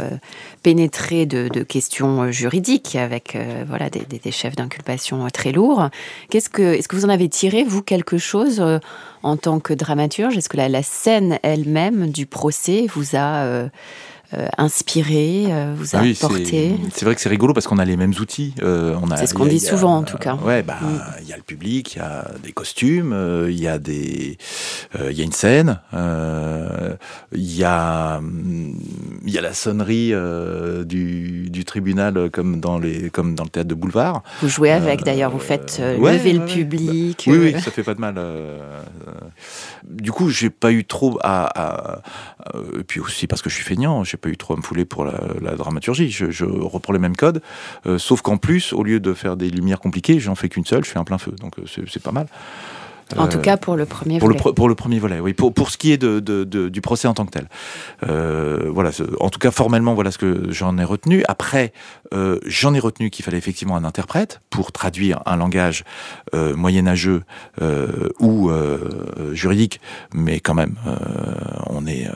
[0.62, 5.88] pénétré de, questions juridiques avec voilà des, chefs d'inculpation très lourds.
[6.28, 8.62] Qu'est-ce que est-ce que vous en avez tiré vous quelque chose
[9.22, 10.36] en tant que dramaturge?
[10.36, 13.68] Est-ce que la scène elle-même du procès vous a
[14.36, 17.84] euh, inspiré, euh, vous a oui, apporté C'est vrai que c'est rigolo parce qu'on a
[17.84, 18.54] les mêmes outils.
[18.62, 20.36] Euh, c'est ce qu'on dit souvent en tout cas.
[20.36, 21.00] Ouais, bah, mm.
[21.22, 23.14] il y a le public, il y a des costumes,
[23.48, 24.38] il y a des,
[24.98, 28.20] il y a une scène, il y a,
[29.24, 30.12] il y a la sonnerie
[30.84, 34.22] du, du, tribunal comme dans les, comme dans le théâtre de boulevard.
[34.42, 37.24] Vous jouez avec d'ailleurs, vous faites lever le public.
[37.26, 38.16] Oui, oui, ça fait pas de mal.
[39.88, 42.00] du coup, j'ai pas eu trop à,
[42.78, 44.84] et puis aussi parce que je suis feignant, j'ai pas eu trop à me fouler
[44.84, 46.10] pour la, dramaturgie.
[46.10, 47.42] Je, reprends les mêmes codes,
[47.86, 50.84] euh, sauf qu'en plus, au lieu de faire des lumières compliquées, j'en fais qu'une seule,
[50.84, 51.32] je fais un plein feu.
[51.40, 52.26] Donc euh, c'est pas mal.
[53.18, 54.40] En tout cas pour le premier pour volet.
[54.42, 55.34] Le, pour le premier volet, oui.
[55.34, 57.48] Pour, pour ce qui est de, du procès en tant que tel.
[58.08, 58.90] Euh, voilà.
[59.20, 61.22] En tout cas, formellement, voilà ce que j'en ai retenu.
[61.28, 61.74] Après,
[62.46, 65.84] j'en ai retenu qu'il fallait effectivement un interprète pour traduire un langage
[66.32, 67.22] moyenâgeux
[68.20, 68.50] ou
[69.32, 69.80] juridique,
[70.14, 70.76] mais quand même,
[71.68, 72.08] on est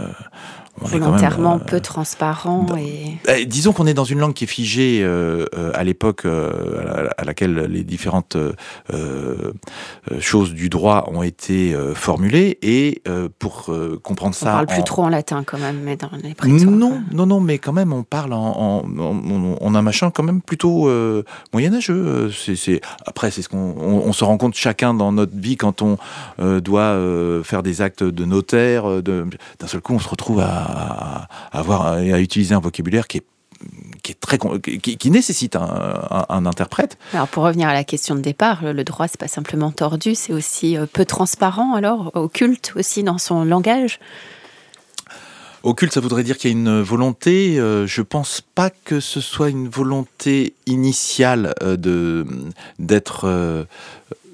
[0.81, 2.67] volontairement euh, peu transparent.
[2.79, 3.19] Et...
[3.29, 7.25] Eh, disons qu'on est dans une langue qui est figée euh, euh, à l'époque à,
[7.25, 8.37] laquelle les différentes
[10.21, 13.03] choses du droit ont été formulées et
[13.39, 13.71] pour
[14.03, 14.47] comprendre ça...
[14.47, 17.59] On parle plus trop en latin quand même, mais dans les Non, non, non, mais
[17.59, 20.91] quand même on parle en, on, a un machin quand même plutôt
[21.53, 22.31] moyenâgeux.
[22.31, 25.99] C'est, après, c'est ce qu'on on, se rend compte chacun dans notre vie quand on
[26.39, 26.97] doit
[27.45, 29.03] faire des actes de notaire.
[29.03, 33.25] d'un seul coup, on se retrouve à à, avoir, à utiliser un vocabulaire qui est
[34.03, 36.97] qui est très qui, nécessite un, interprète.
[37.13, 40.33] Alors pour revenir à la question de départ, le droit c'est pas simplement tordu, c'est
[40.33, 43.99] aussi euh, peu transparent alors, occulte aussi dans son langage?
[45.65, 47.59] Occulte, ça voudrait dire qu'il y a une volonté.
[47.59, 52.25] Euh, je pense pas que ce soit une volonté initiale euh, de
[52.79, 53.67] d'être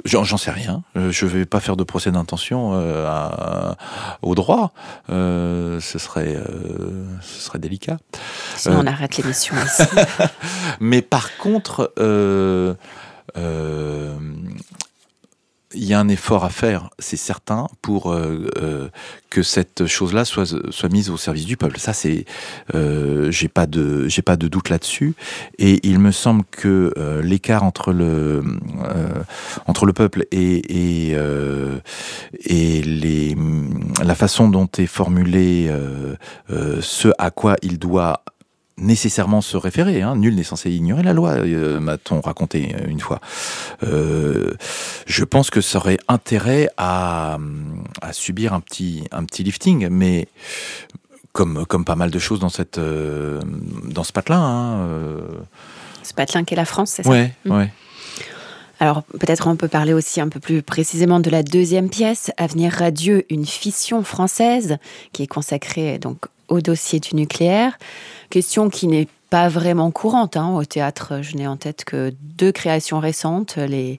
[0.05, 0.83] J'en sais rien.
[0.97, 3.73] Euh, je vais pas faire de procès d'intention euh,
[4.21, 4.73] au droit.
[5.09, 6.37] Euh, ce serait,
[7.23, 7.97] ce serait délicat.
[8.57, 9.83] Sinon, on arrête l'émission ici.
[10.79, 11.95] Mais par contre,
[15.75, 18.89] il y a un effort à faire, c'est certain, pour euh, euh,
[19.31, 21.79] que cette chose-là soit, soit mise au service du peuple.
[21.79, 22.25] Ça, c'est,
[22.75, 25.15] euh, j'ai pas de, j'ai pas de doute là-dessus.
[25.59, 28.43] Et il me semble que l'écart entre le,
[29.67, 31.17] entre le peuple et et,
[32.45, 33.37] et les,
[34.03, 35.71] la façon dont est formulé
[36.49, 38.23] ce à quoi il doit
[38.77, 40.03] nécessairement se référer.
[40.03, 40.17] Hein.
[40.17, 43.21] Nul n'est censé ignorer la loi, euh, m'a-t-on raconté une fois.
[43.83, 44.55] Euh,
[45.07, 47.39] je pense que ça aurait intérêt à,
[48.13, 50.29] subir un petit, un petit lifting, mais
[51.33, 53.41] comme, comme pas mal de choses dans, cette, euh,
[53.85, 54.41] dans ce patelin.
[54.41, 54.89] Hein,
[56.03, 57.11] ce patelin qu'est la France, c'est ça?
[57.11, 57.53] Ouais, mmh.
[57.53, 57.73] ouais.
[58.81, 62.73] Alors peut-être on peut parler aussi un peu plus précisément de la deuxième pièce, Avenir
[62.73, 64.79] radieux, une fission française,
[65.13, 67.79] qui est consacrée donc au dossier du nucléaire.
[68.31, 71.19] Question qui n'est pas vraiment courantes hein, au théâtre.
[71.21, 73.99] Je n'ai en tête que deux créations récentes, les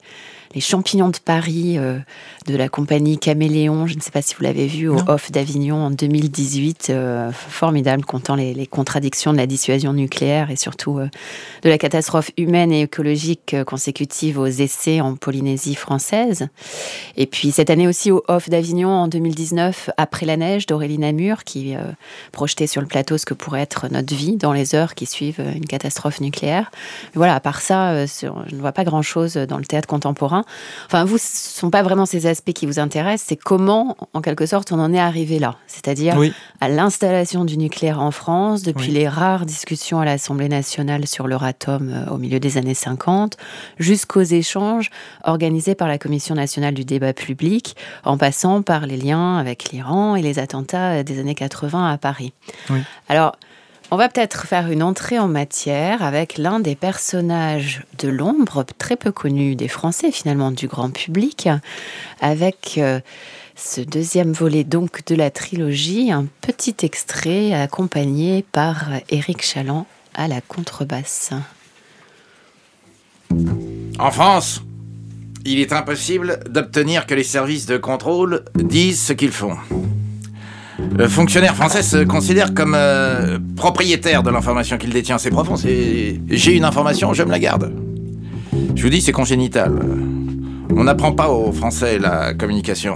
[0.55, 1.99] les champignons de Paris euh,
[2.47, 3.87] de la compagnie Caméléon.
[3.87, 6.87] Je ne sais pas si vous l'avez vu au Off d'Avignon en 2018.
[6.89, 11.09] Euh, formidable, comptant les, contradictions de la dissuasion nucléaire et surtout euh,
[11.63, 16.47] de la catastrophe humaine et écologique consécutive aux essais en Polynésie française.
[17.17, 21.43] Et puis cette année aussi au Off d'Avignon en 2019, Après la neige d'Aurélie Namur,
[21.43, 21.75] qui
[22.31, 25.24] projetait sur le plateau ce que pourrait être notre vie dans les heures qui suivent
[25.37, 26.71] une catastrophe nucléaire.
[27.13, 30.43] voilà, à part ça, je ne vois pas grand-chose dans le théâtre contemporain.
[30.85, 34.21] Enfin, vous, ce ne sont pas vraiment ces aspects qui vous intéressent, c'est comment, en
[34.21, 35.55] quelque sorte, on en est arrivé là.
[35.67, 36.17] C'est-à-dire
[36.61, 41.89] à l'installation du nucléaire en France, depuis les rares discussions à l'Assemblée nationale sur l'Euratom
[41.89, 43.37] euh, au milieu des années 50,
[43.79, 44.89] jusqu'aux échanges
[45.23, 50.15] organisés par la Commission nationale du débat public, en passant par les liens avec l'Iran
[50.15, 52.33] et les attentats des années 80 à Paris.
[53.09, 53.35] Alors,
[53.91, 58.95] on va peut-être faire une entrée en matière avec l'un des personnages de l'ombre, très
[58.95, 61.49] peu connu des Français finalement, du grand public,
[62.19, 62.99] avec euh,
[63.55, 70.27] ce deuxième volet donc de la trilogie, un petit extrait accompagné par Éric Chaland à
[70.27, 71.31] la contrebasse.
[73.99, 74.61] En France,
[75.45, 79.57] il est impossible d'obtenir que les services de contrôle disent ce qu'ils font.
[80.97, 85.17] Le fonctionnaire français se considère comme euh, propriétaire de l'information qu'il détient.
[85.17, 86.19] C'est profond, c'est...
[86.29, 87.73] J'ai une information, je me la garde.
[88.75, 89.73] Je vous dis, c'est congénital.
[90.75, 92.95] On n'apprend pas aux Français la communication.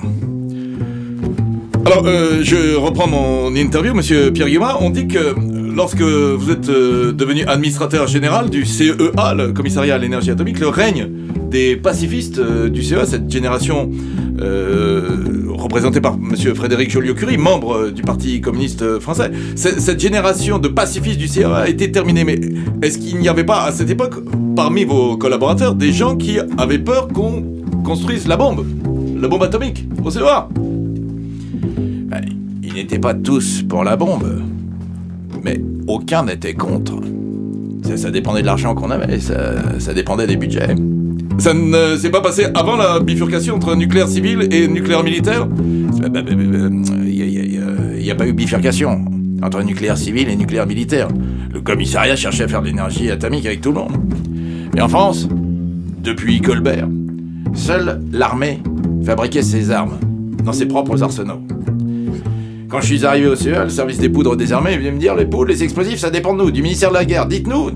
[1.86, 4.82] Alors, euh, je reprends mon interview, monsieur Pierre Guimard.
[4.82, 5.36] On dit que
[5.76, 10.68] lorsque vous êtes euh, devenu administrateur général du CEA, le commissariat à l'énergie atomique, le
[10.68, 11.10] règne
[11.50, 13.90] des pacifistes du CEA, cette génération
[15.60, 16.56] représenté par M.
[16.56, 19.32] Frédéric Joliot-Curie, membre euh, du Parti communiste euh, français.
[19.56, 22.24] Cette génération de pacifistes du CA a été terminée.
[22.24, 22.40] Mais
[22.82, 24.16] est-ce qu'il n'y avait pas à cette époque,
[24.56, 27.44] parmi vos collaborateurs, des gens qui avaient peur qu'on
[27.84, 28.66] construise la bombe?
[29.22, 32.22] La bombe atomique au CEA ben,
[32.64, 34.42] Ils n'étaient pas tous pour la bombe.
[35.44, 37.00] Mais aucun n'était contre.
[37.96, 40.76] Ça, dépendait de l'argent qu'on avait, ça dépendait des budgets.
[41.40, 45.48] Ça ne s'est pas passé avant la bifurcation entre nucléaire civil et nucléaire militaire
[45.96, 49.06] Il n'y a, pas eu bifurcation
[49.42, 51.08] entre nucléaire civil et nucléaire militaire.
[51.54, 53.94] Le commissariat cherchait à faire de l'énergie atomique avec tout le monde.
[54.76, 55.30] Mais en France,
[56.04, 56.90] depuis Colbert,
[57.54, 58.60] seule l'armée
[59.06, 59.98] fabriquait ses armes
[60.44, 61.42] dans ses propres arsenaux.
[62.68, 65.16] Quand je suis arrivé au CEA, le service des poudres des armées vient me dire
[65.16, 67.28] les poudres, les explosifs, ça dépend de nous, du ministère de la Guerre.
[67.28, 67.72] Dites-nous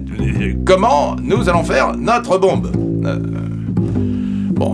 [0.65, 2.69] comment nous allons faire notre bombe.
[3.05, 3.19] Euh,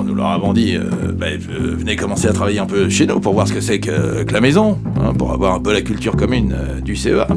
[0.05, 3.33] Nous leur avons dit, euh, ben, venez commencer à travailler un peu chez nous pour
[3.33, 6.53] voir ce que c'est que, la maison, hein, pour avoir un peu la culture commune
[6.53, 7.27] euh, du CEA.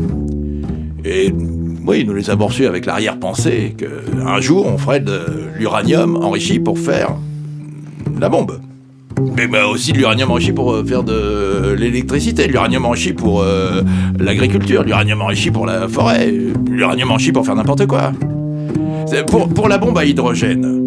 [1.04, 1.32] Et
[1.86, 5.20] oui, nous les avons reçus avec l'arrière-pensée qu'un jour on ferait de
[5.58, 7.16] l'uranium enrichi pour faire
[8.20, 8.60] la bombe.
[9.36, 13.44] Mais ben, aussi de l'uranium enrichi pour euh, faire de l'électricité, l'uranium enrichi pour
[14.18, 16.32] l'agriculture, l'uranium enrichi pour la forêt,
[16.70, 18.12] l'uranium enrichi pour faire n'importe quoi.
[19.28, 20.81] Pour, pour la bombe à hydrogène,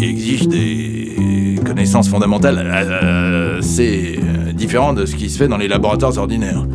[0.00, 2.58] qui exige des connaissances fondamentales
[3.58, 6.66] assez euh, différentes de ce qui se fait dans les laboratoires ordinaires.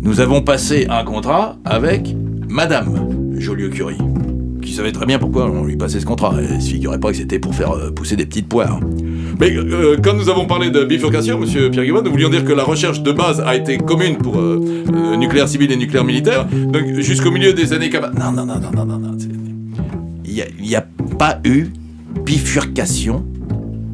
[0.00, 2.16] Nous avons passé un contrat avec
[2.48, 3.98] Madame Joliot-Curie,
[4.62, 6.36] qui savait très bien pourquoi on lui passait ce contrat.
[6.38, 8.80] Elle se figurait pas que c'était pour faire euh, pousser des petites poires.
[9.38, 12.54] Mais euh, quand nous avons parlé de bifurcation, monsieur Pierre Guimard, nous voulions dire que
[12.54, 14.40] la recherche de base a été commune pour
[15.18, 17.90] nucléaire civil et nucléaire militaire, donc jusqu'au milieu des années...
[18.18, 19.18] Non, non, non, non, non, non, non.
[20.24, 21.66] Il n'y a, a pas eu
[22.24, 23.24] bifurcation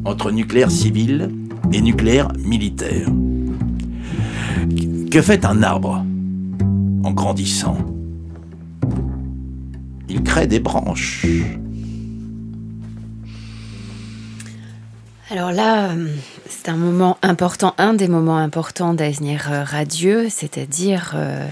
[0.05, 1.31] entre nucléaire civil
[1.71, 3.07] et nucléaire militaire.
[5.11, 6.05] Que fait un arbre
[7.03, 7.77] en grandissant?
[10.09, 11.25] Il crée des branches.
[15.31, 16.07] Alors là, euh,
[16.47, 21.47] c'est un moment important, un des moments importants d'Avenir Radieux, c'est-à-dire euh,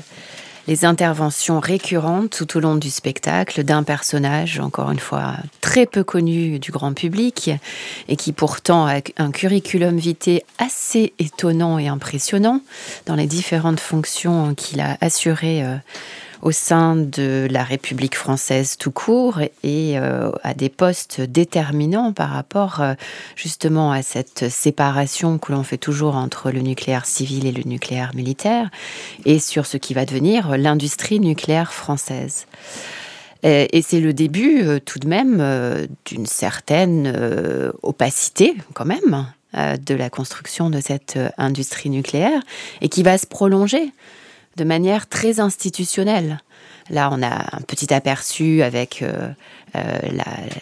[0.67, 6.03] les interventions récurrentes tout au long du spectacle d'un personnage, encore une fois très peu
[6.03, 7.51] connu du grand public,
[8.07, 12.61] et qui pourtant a un curriculum vitae assez étonnant et impressionnant
[13.05, 15.75] dans les différentes fonctions qu'il a assurées euh,
[16.43, 22.31] au sein de la République française tout court et euh, à des postes déterminants par
[22.31, 22.95] rapport euh,
[23.37, 28.11] justement à cette séparation que l'on fait toujours entre le nucléaire civil et le nucléaire
[28.13, 28.69] militaire
[29.23, 32.45] et sur ce qui va devenir l'industrie nucléaire française.
[33.45, 40.09] Et c'est le début euh, tout de même d'une certaine opacité quand même de la
[40.09, 42.41] construction de cette industrie nucléaire
[42.81, 43.93] et qui va se prolonger
[44.57, 46.39] de manière très institutionnelle.
[46.89, 49.03] là, on a un petit aperçu avec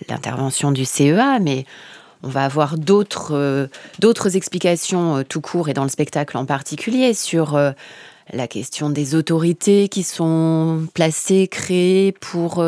[0.09, 1.65] l'intervention du CEA, mais
[2.23, 7.59] on va avoir d'autres d'autres explications tout court et dans le spectacle en particulier sur
[8.31, 12.63] la question des autorités qui sont placées, créées pour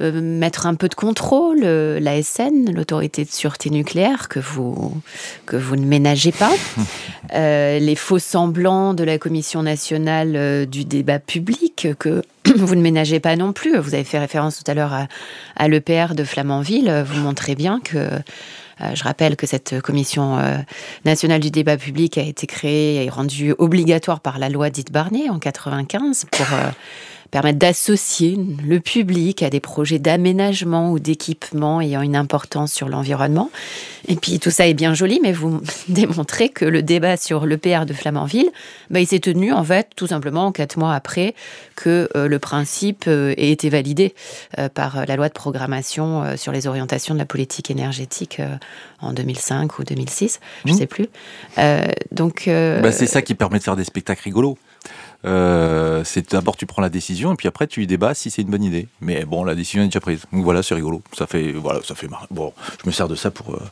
[0.00, 5.00] euh, mettre un peu de contrôle, euh, l'ASN, l'autorité de sûreté nucléaire, que vous,
[5.46, 6.50] que vous ne ménagez pas,
[7.34, 12.22] euh, les faux semblants de la Commission nationale du débat public, que
[12.56, 13.78] vous ne ménagez pas non plus.
[13.78, 15.06] Vous avez fait référence tout à l'heure à,
[15.54, 17.04] à l'EPR de Flamanville.
[17.06, 18.08] Vous montrez bien que
[18.80, 20.36] je rappelle que cette commission
[21.04, 25.30] nationale du débat public a été créée et rendue obligatoire par la loi dite Barnier
[25.30, 26.46] en 95 pour
[27.34, 33.50] permettre d'associer le public à des projets d'aménagement ou d'équipement ayant une importance sur l'environnement.
[34.06, 37.86] Et puis tout ça est bien joli, mais vous démontrez que le débat sur l'EPR
[37.86, 38.52] de Flamanville,
[38.90, 41.34] bah, il s'est tenu en fait tout simplement quatre mois après
[41.74, 44.14] que euh, le principe euh, ait été validé
[44.60, 48.40] euh, par la loi de programmation sur les orientations de la politique énergétique
[49.00, 50.78] en 2005 ou 2006, je ne mmh.
[50.78, 51.08] sais plus.
[52.12, 54.56] donc bah, c'est ça qui permet de faire des spectacles rigolos.
[55.24, 58.42] Euh, c'est d'abord tu prends la décision et puis après tu y débats si c'est
[58.42, 58.88] une bonne idée.
[59.00, 60.22] Mais bon, la décision est déjà prise.
[60.32, 61.02] Donc voilà, c'est rigolo.
[61.16, 62.08] Ça fait voilà, ça fait.
[62.30, 62.52] Bon,
[62.82, 63.62] je me sers de ça pour euh,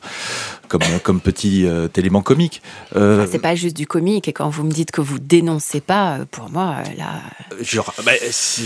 [0.67, 2.61] comme comme petit euh, élément comique.
[2.93, 4.27] c'est pas juste du comique.
[4.27, 7.21] Et quand vous me dites que vous dénoncez pas, pour moi là.
[7.61, 8.63] Genre, bah, si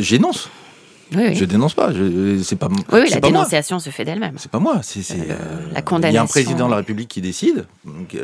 [0.00, 0.50] j'énonce.
[1.12, 1.90] Je dénonce pas.
[2.42, 2.68] C'est pas.
[2.92, 4.34] Oui, la dénonciation se fait d'elle-même.
[4.38, 4.80] C'est pas moi.
[4.82, 5.34] C'est euh,
[5.72, 6.10] la condamnation.
[6.10, 7.66] Il y a un président de la République qui décide.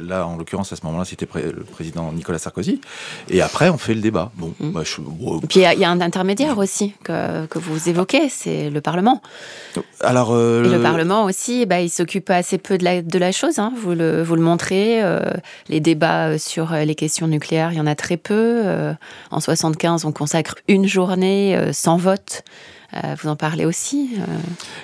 [0.02, 2.80] là, en l'occurrence, à ce moment-là, c'était le président Nicolas Sarkozy.
[3.28, 4.32] Et après, on fait le débat.
[4.36, 4.52] Bon.
[4.58, 4.70] Mm.
[4.70, 4.82] Bah,
[5.48, 9.22] puis il y, a un intermédiaire aussi que, que vous évoquez, c'est le Parlement.
[10.00, 10.30] Alors.
[10.32, 13.58] Euh, Et le, Parlement aussi, bah, il s'occupe assez peu de la, de la chose.
[13.58, 13.72] Hein.
[13.76, 15.02] Vous le vous le montrez.
[15.02, 15.20] Euh,
[15.68, 18.64] les débats sur les questions nucléaires, il y en a très peu.
[19.30, 22.42] en 75, on consacre une journée sans vote
[22.94, 24.24] euh, vous en parlez aussi euh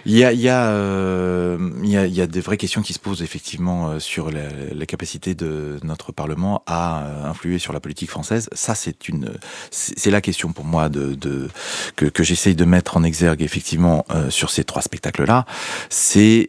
[0.07, 2.57] il y, a, il, y a, euh, il, y a, il y, a, des vraies
[2.57, 7.75] questions qui se posent effectivement sur la, la, capacité de notre Parlement à influer sur
[7.75, 8.49] la politique française.
[8.53, 9.33] Ça, c'est une,
[9.71, 11.49] c'est la question pour moi de, de
[11.97, 15.45] que, que j'essaye de mettre en exergue effectivement sur ces trois spectacles-là.
[15.91, 16.49] C'est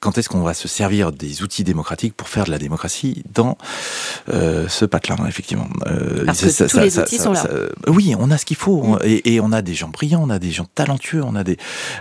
[0.00, 3.58] quand est-ce qu'on va se servir des outils démocratiques pour faire de la démocratie dans
[4.26, 5.68] ce patelin, effectivement.
[6.26, 7.46] Parce que tous les outils sont là.
[7.86, 8.98] oui, on a ce qu'il faut mm.
[9.04, 11.56] et, et, on a des gens brillants, on a des gens talentueux, on a des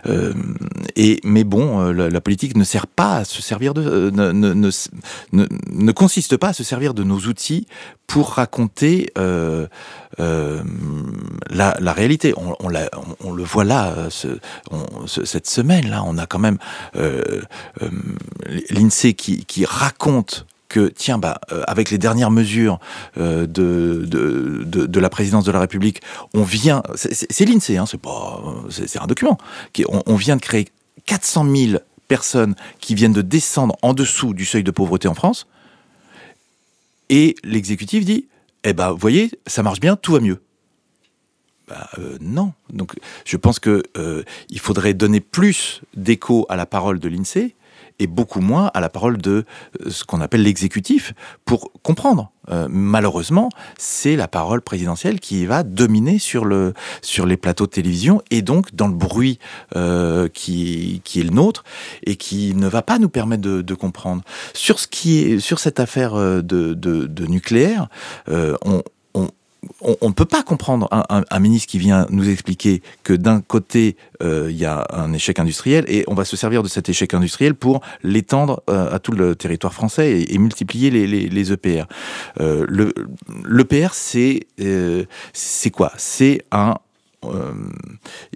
[0.08, 0.34] euh,
[0.96, 4.32] et mais bon, euh, la, politique ne sert pas à se servir de euh, ne,
[4.32, 7.68] ne, ne, ne, consiste pas à se servir de nos outils
[8.08, 9.70] pour raconter la,
[11.94, 12.34] réalité.
[12.38, 14.40] On, on, le voit là, ce,
[15.06, 16.58] cette semaine là, on a quand même
[18.72, 22.80] l'Insee qui, qui raconte que tiens bah euh, avec les dernières mesures
[23.18, 26.02] euh, de, de, de, la présidence de la République,
[26.34, 29.38] on vient c'est l'Insee hein, c'est pas c'est un document
[29.88, 30.70] on, vient de créer
[31.06, 35.48] 400 000 personnes qui viennent de descendre en dessous du seuil de pauvreté en France
[37.10, 38.28] et l'exécutif dit
[38.64, 40.42] eh ben vous voyez ça marche bien tout va mieux
[41.68, 42.54] bah, euh, non.
[42.74, 42.94] Donc,
[43.26, 43.84] je pense que
[44.50, 47.54] il faudrait donner plus d'écho à la parole de l'Insee
[48.00, 49.46] et beaucoup moins à la parole de
[49.86, 51.14] euh, ce qu'on appelle l'exécutif
[51.46, 52.32] pour comprendre.
[52.50, 57.72] Euh, malheureusement, c'est la parole présidentielle qui va dominer sur, le, sur les plateaux de
[57.72, 59.38] télévision et donc dans le bruit
[59.76, 61.64] euh, qui, qui est le nôtre
[62.06, 64.24] et qui ne va pas nous permettre de, de comprendre.
[64.54, 67.88] Sur, ce qui est, sur cette affaire de, de, de nucléaire,
[68.28, 68.82] on,
[69.82, 74.48] on ne peut pas comprendre un, ministre qui vient nous expliquer que d'un côté, euh,
[74.50, 77.56] il y a un échec industriel et on va se servir de cet échec industriel
[77.56, 81.86] pour l'étendre euh, à tout le territoire français et, multiplier les, EPR.
[82.40, 82.94] Euh, le
[83.46, 84.48] L'EPR, c'est
[85.34, 85.92] c'est quoi?
[85.98, 86.76] C'est un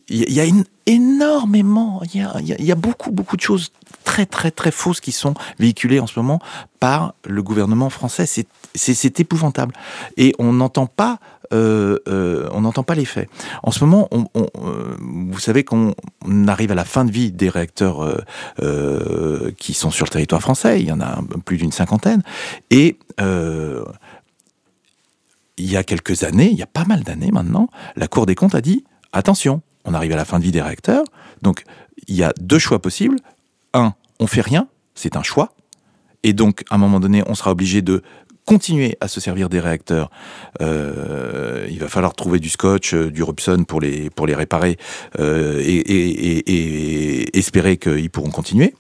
[0.10, 0.46] il y, a
[0.86, 3.72] énormément, il y a, beaucoup, beaucoup de choses
[4.04, 6.40] très, très, très fausses qui sont véhiculées en ce moment
[6.80, 8.26] par le gouvernement français.
[8.76, 9.74] C'est épouvantable.
[10.18, 11.20] Et on n'entend pas,
[11.54, 13.30] euh, euh, pas les faits.
[13.62, 15.94] En ce moment, euh, vous savez qu'on
[16.48, 18.24] arrive à la fin de vie des réacteurs
[19.58, 20.82] qui sont sur le territoire français.
[20.82, 22.24] Il y en a plus d'une cinquantaine.
[22.70, 22.98] Et
[25.58, 28.36] il y a quelques années, il y a pas mal d'années maintenant, la Cour des
[28.36, 31.04] comptes a dit attention, on arrive à la fin de vie des réacteurs,
[31.42, 31.64] donc
[32.08, 33.18] il y a deux choix possibles.
[33.74, 35.54] Un, on fait rien, c'est un choix,
[36.24, 38.02] et donc à un moment donné, on sera obligé de
[38.46, 40.10] continuer à se servir des réacteurs.
[40.62, 44.78] Euh, il va falloir trouver du scotch, euh, du Robson pour les, pour les réparer
[45.20, 48.76] euh, et, et, espérer qu'ils pourront continuer.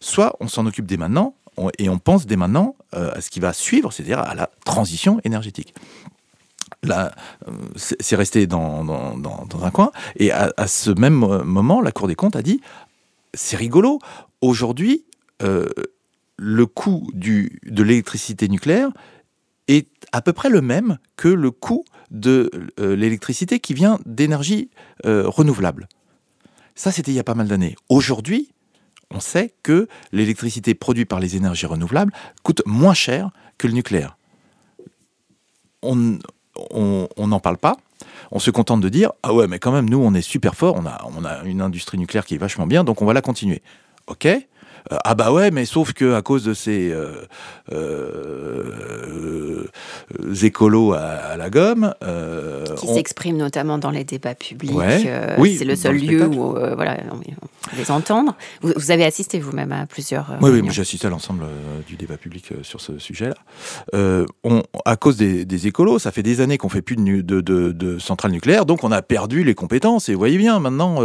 [0.00, 1.34] Soit on s'en occupe dès maintenant
[1.78, 5.74] et on pense dès maintenant à ce qui va suivre, c'est-à-dire à la transition énergétique.
[6.82, 7.14] là,
[7.76, 8.86] c'est resté dans,
[9.62, 9.90] un coin.
[10.16, 12.60] Et à, ce même moment, la Cour des comptes a dit
[13.34, 13.98] c'est rigolo.
[14.40, 15.04] Aujourd'hui,
[15.40, 18.90] le coût de l'électricité nucléaire
[19.68, 22.50] est à peu près le même que le coût de
[22.80, 24.70] euh, l'électricité qui vient d'énergie
[25.04, 25.88] euh, renouvelable.
[26.74, 27.76] Ça, c'était il y a pas mal d'années.
[27.88, 28.50] Aujourd'hui,
[29.10, 34.16] on sait que l'électricité produite par les énergies renouvelables coûte moins cher que le nucléaire.
[35.82, 36.18] On
[37.18, 37.76] n'en parle pas.
[38.30, 40.76] On se contente de dire Ah ouais, mais quand même, nous, on est super fort,
[40.76, 43.22] on a, on a une industrie nucléaire qui est vachement bien, donc on va la
[43.22, 43.62] continuer.
[44.06, 44.28] Ok,
[44.92, 47.26] euh, ah bah ouais, mais sauf que à cause de ces euh,
[47.72, 49.64] euh,
[50.42, 51.94] écolos à, la gomme,
[52.76, 54.72] qui s'expriment notamment dans les débats publics.
[55.38, 57.32] oui, c'est le seul lieu où voilà, on peut
[57.76, 58.34] les entendre.
[58.62, 60.38] Vous, avez assisté vous-même à plusieurs.
[60.40, 61.44] oui, oui, j'ai assisté à l'ensemble
[61.86, 63.34] du débat public sur ce sujet-là.
[64.44, 67.40] on, à cause des, écolos, ça fait des années qu'on fait plus de, de,
[67.72, 70.08] de, centrales nucléaires, donc on a perdu les compétences.
[70.08, 71.00] Et vous voyez bien, maintenant,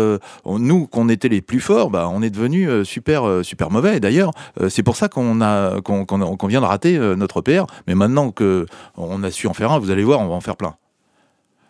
[0.46, 4.00] nous, qu'on était les plus forts, bah, on est devenu super, super mauvais.
[4.00, 7.66] D'ailleurs, euh, c'est pour ça qu'on a qu'on vient de rater euh, notre PR.
[7.88, 8.66] Mais maintenant que
[8.96, 10.76] on a su en faire un, vous allez voir, on va en faire plein.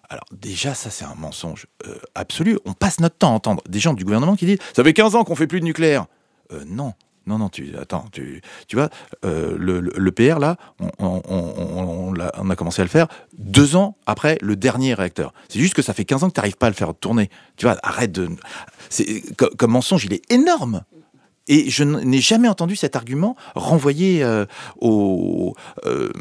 [0.09, 2.59] Alors déjà, ça c'est un mensonge euh, absolu.
[2.65, 5.15] On passe notre temps à entendre des gens du gouvernement qui disent ça fait 15
[5.15, 6.05] ans qu'on fait plus de nucléaire.
[6.67, 6.93] non,
[7.25, 8.89] non, non, tu attends, tu, tu vois,
[9.23, 10.57] le, PR là,
[10.99, 15.33] on, a, commencé à le faire deux ans après le dernier réacteur.
[15.47, 17.29] C'est juste que ça fait 15 ans que tu n'arrives pas à le faire tourner.
[17.55, 18.29] Tu vois, arrête de.
[19.57, 20.83] comme mensonge, il est énorme.
[21.47, 24.45] Et je n'ai jamais entendu cet argument renvoyé euh,
[24.81, 26.11] euh,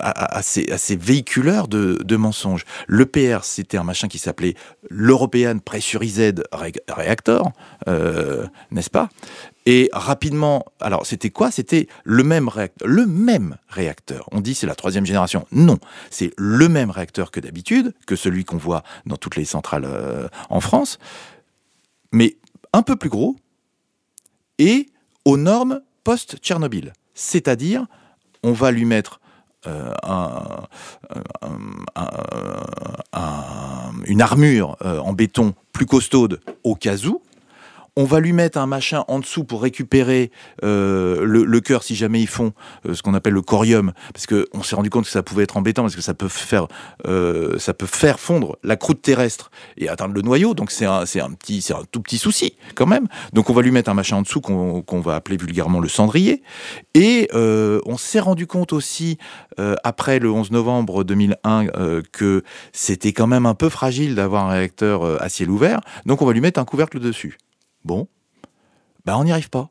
[0.00, 2.64] à, ces, véhiculeurs de, mensonges.
[2.88, 4.54] L'EPR, c'était un machin qui s'appelait
[4.88, 6.44] l'European Pressurized
[6.88, 7.52] Reactor,
[7.88, 9.10] euh, n'est-ce pas?
[9.66, 11.50] Et rapidement, alors c'était quoi?
[11.50, 12.88] C'était le même réacteur.
[12.88, 14.26] Le même réacteur.
[14.32, 15.46] On dit c'est la troisième génération.
[15.52, 15.78] Non,
[16.08, 19.86] c'est le même réacteur que d'habitude, que celui qu'on voit dans toutes les centrales
[20.48, 20.98] en France,
[22.12, 22.38] mais
[22.72, 23.36] un peu plus gros
[24.60, 24.90] et
[25.24, 26.92] aux normes post-Tchernobyl.
[27.14, 27.86] C'est-à-dire,
[28.44, 29.20] on va lui mettre
[29.66, 29.92] euh,
[34.06, 37.20] une armure euh, en béton plus costaude au cas où,
[38.00, 40.30] on va lui mettre un machin en dessous pour récupérer
[40.64, 42.54] euh, le, cœur si jamais ils font
[42.88, 45.58] euh, ce qu'on appelle le corium, parce qu'on s'est rendu compte que ça pouvait être
[45.58, 46.66] embêtant, parce que ça peut faire,
[47.06, 51.02] euh, ça peut faire fondre la croûte terrestre et atteindre le noyau, donc c'est un,
[51.02, 53.06] un, un tout petit souci quand même.
[53.34, 56.42] Donc on va lui mettre un machin en dessous qu'on va appeler vulgairement le cendrier.
[56.94, 59.18] Et on s'est rendu compte aussi,
[59.84, 61.66] après le 11 novembre 2001,
[62.12, 66.26] que c'était quand même un peu fragile d'avoir un réacteur à ciel ouvert, donc on
[66.26, 67.36] va lui mettre un couvercle dessus.
[67.84, 68.08] Bon,
[69.04, 69.70] ben on n'y arrive pas.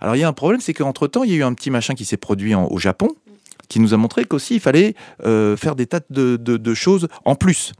[0.00, 1.94] Alors il y a un problème, c'est qu'entre-temps, il y a eu un petit machin
[1.94, 3.14] qui s'est produit au Japon,
[3.68, 4.94] qui nous a montré qu'aussi il fallait
[5.24, 7.72] euh, faire des tas de, choses en plus.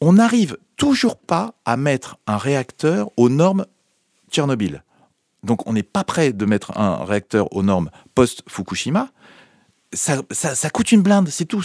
[0.00, 3.66] On n'arrive toujours pas à mettre un réacteur aux normes
[4.30, 4.84] Tchernobyl.
[5.42, 9.08] Donc on n'est pas prêt de mettre un réacteur aux normes post-Fukushima,
[9.94, 11.62] ça, ça, coûte une blinde, c'est tout.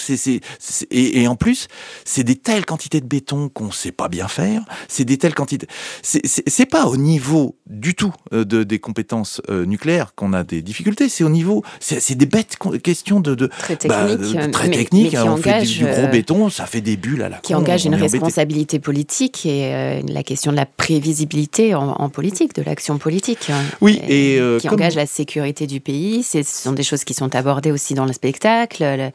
[0.91, 1.67] Et, en plus,
[2.05, 4.63] c'est des telles quantités de béton qu'on sait pas bien faire.
[4.87, 5.67] C'est des telles quantités.
[6.01, 10.61] C'est, pas au niveau du tout euh, de, des compétences euh, nucléaires qu'on a des
[10.61, 11.09] difficultés.
[11.09, 11.63] C'est au niveau.
[11.79, 14.51] C'est, des bêtes questions de, de très bah, techniques.
[14.51, 15.15] très technique.
[15.15, 17.37] Hein, on fait du, gros euh, béton, ça fait des bulles à la.
[17.37, 22.97] Qui engage une responsabilité politique et la question de la prévisibilité en, politique, de l'action
[22.97, 23.51] politique.
[23.81, 26.23] Oui, et, qui engage la sécurité du pays.
[26.23, 29.09] Ce sont des choses qui sont abordées aussi dans le spectacle, euh,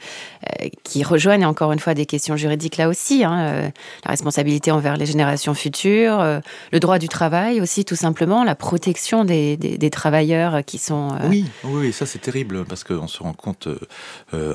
[0.82, 3.70] qui rejoignent encore une fois des questions juridiques là aussi, hein, euh,
[4.04, 6.40] la responsabilité envers les générations futures, euh,
[6.72, 11.10] le droit du travail aussi tout simplement, la protection des, travailleurs qui sont...
[11.28, 13.68] Oui, oui, ça c'est terrible parce qu'on se rend compte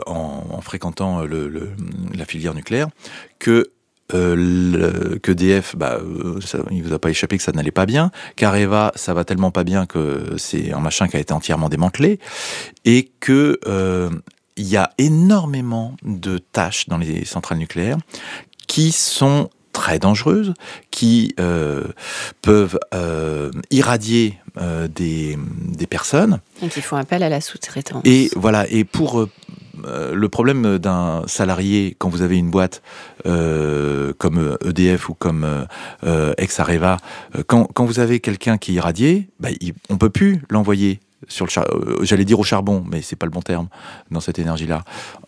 [0.08, 1.72] en, fréquentant le,
[2.18, 2.88] la filière nucléaire
[3.38, 3.72] que
[4.14, 6.00] euh, que DF, bah,
[6.72, 8.10] il vous a pas échappé que ça n'allait pas bien.
[8.36, 12.20] Careva, ça va tellement pas bien que c'est un machin qui a été entièrement démantelé
[12.86, 13.60] et que
[14.60, 17.98] il y a énormément de tâches dans les centrales nucléaires
[18.68, 20.54] qui sont très dangereuses,
[20.92, 21.86] qui euh,
[22.42, 26.40] peuvent euh, irradier euh, des, des, personnes.
[26.62, 28.02] Et qui font appel à la sous-traitance.
[28.04, 29.28] Et voilà, et pour
[30.12, 32.82] le problème d'un salarié, quand vous avez une boîte
[33.24, 35.66] comme EDF ou comme
[36.38, 36.98] Ex-Areva,
[37.48, 39.50] quand, quand, vous avez quelqu'un qui est irradié, bah,
[39.90, 43.26] on ne peut plus l'envoyer sur le euh, j'allais dire au charbon, mais c'est pas
[43.26, 43.68] le bon terme
[44.12, 44.84] dans cette énergie-là.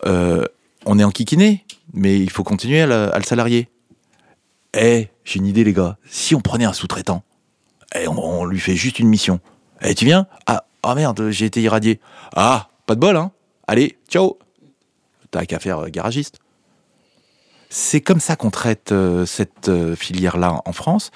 [0.05, 0.45] Euh,
[0.85, 3.69] on est en kikiné, mais il faut continuer à, le salarier.
[4.73, 5.97] Eh, j'ai une idée les gars.
[6.07, 7.23] Si on prenait un sous-traitant,
[7.95, 9.39] eh, on, lui fait juste une mission.
[9.81, 10.27] Eh, tu viens?
[10.47, 11.99] Ah, oh merde, j'ai été irradié.
[12.35, 13.31] Ah, pas de bol, hein
[13.67, 14.39] Allez, ciao
[15.29, 16.39] T'as qu'à faire euh, garagiste.
[17.69, 18.93] C'est comme ça qu'on traite
[19.25, 21.09] cette filière-là en France.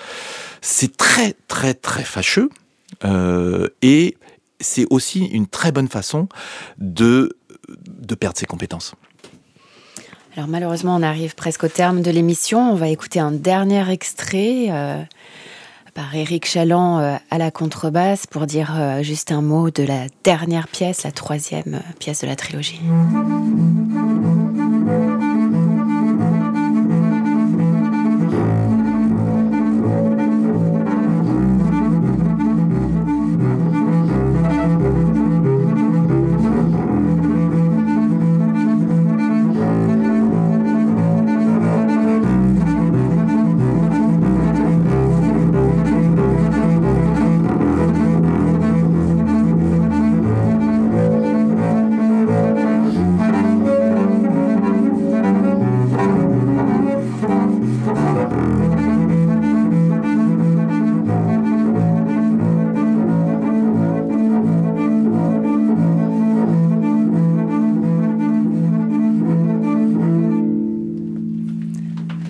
[0.62, 2.50] C'est très, très, très fâcheux.
[3.82, 4.16] Et
[4.60, 6.28] c'est aussi une très bonne façon
[6.78, 7.38] de,
[7.70, 8.96] de perdre ses compétences.
[10.36, 12.72] Alors malheureusement, on arrive presque au terme de l'émission.
[12.72, 14.68] On va écouter un dernier extrait
[15.94, 21.04] par Éric Chaland à la contrebasse pour dire juste un mot de la dernière pièce,
[21.04, 22.82] la troisième pièce de la trilogie.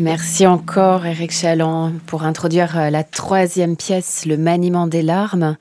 [0.05, 5.57] Merci encore, Eric Chaland, pour introduire euh, la troisième pièce, Le maniement des larmes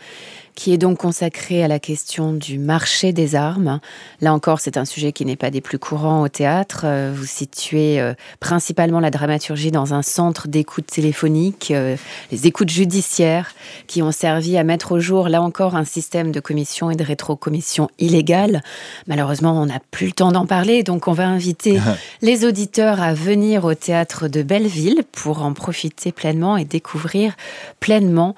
[0.55, 3.81] qui est donc consacré à la question du marché des armes.
[4.21, 6.83] Là encore, c'est un sujet qui n'est pas des plus courants au théâtre.
[6.85, 11.97] Euh, vous situez euh, principalement la dramaturgie dans un centre d'écoute téléphonique, euh,
[12.31, 13.53] les écoutes judiciaires,
[13.89, 17.05] qui ont servi à mettre au jour, là encore, un système de commission et de
[17.05, 18.63] rétrocommission illégal.
[19.09, 21.81] Malheureusement, on n'a plus le temps d'en parler, donc on va inviter
[22.23, 27.35] les auditeurs à venir au théâtre de Belleville pour en profiter pleinement et découvrir
[27.81, 28.35] pleinement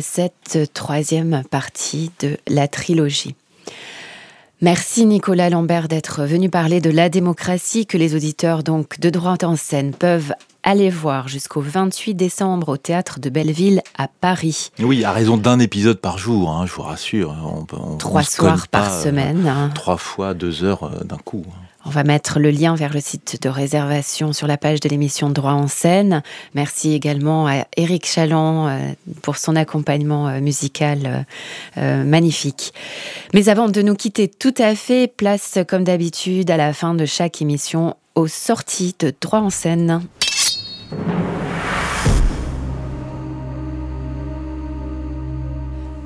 [0.00, 3.34] cette troisième partie de la trilogie.
[4.62, 9.38] Merci Nicolas Lambert d'être venu parler de la démocratie que les auditeurs donc de droit
[9.42, 14.70] en scène peuvent aller voir jusqu'au 28 décembre au théâtre de Belleville à Paris.
[14.78, 17.34] Oui, à raison d'un épisode par jour, hein, je vous rassure.
[17.72, 19.48] On, trois soirs par euh, semaine.
[19.48, 19.70] Hein.
[19.74, 21.44] Trois fois deux heures euh, d'un coup.
[21.84, 25.30] On va mettre le lien vers le site de réservation sur la page de l'émission
[25.30, 26.22] Droit en scène.
[26.54, 28.78] Merci également à Éric Chaland euh,
[29.22, 31.26] pour son accompagnement euh, musical
[31.76, 32.72] euh, magnifique.
[33.34, 37.04] Mais avant de nous quitter tout à fait, place comme d'habitude à la fin de
[37.04, 40.02] chaque émission aux sorties de Droit en scène.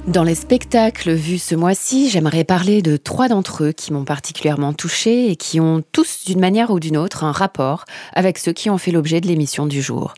[0.06, 4.72] Dans les spectacles vus ce mois-ci, j'aimerais parler de trois d'entre eux qui m'ont particulièrement
[4.72, 8.70] touchée et qui ont tous, d'une manière ou d'une autre, un rapport avec ceux qui
[8.70, 10.14] ont fait l'objet de l'émission du jour.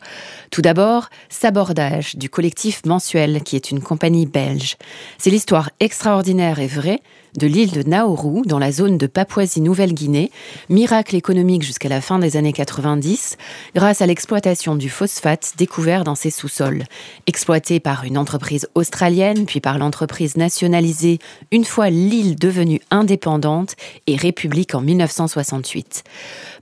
[0.51, 4.77] Tout d'abord, Sabordage, du collectif Mensuel, qui est une compagnie belge.
[5.17, 7.01] C'est l'histoire extraordinaire et vraie
[7.37, 10.31] de l'île de Nauru, dans la zone de Papouasie-Nouvelle-Guinée,
[10.69, 13.37] miracle économique jusqu'à la fin des années 90,
[13.75, 16.83] grâce à l'exploitation du phosphate découvert dans ses sous-sols.
[17.27, 21.19] Exploité par une entreprise australienne, puis par l'entreprise nationalisée
[21.51, 23.75] une fois l'île devenue indépendante
[24.07, 26.03] et république en 1968.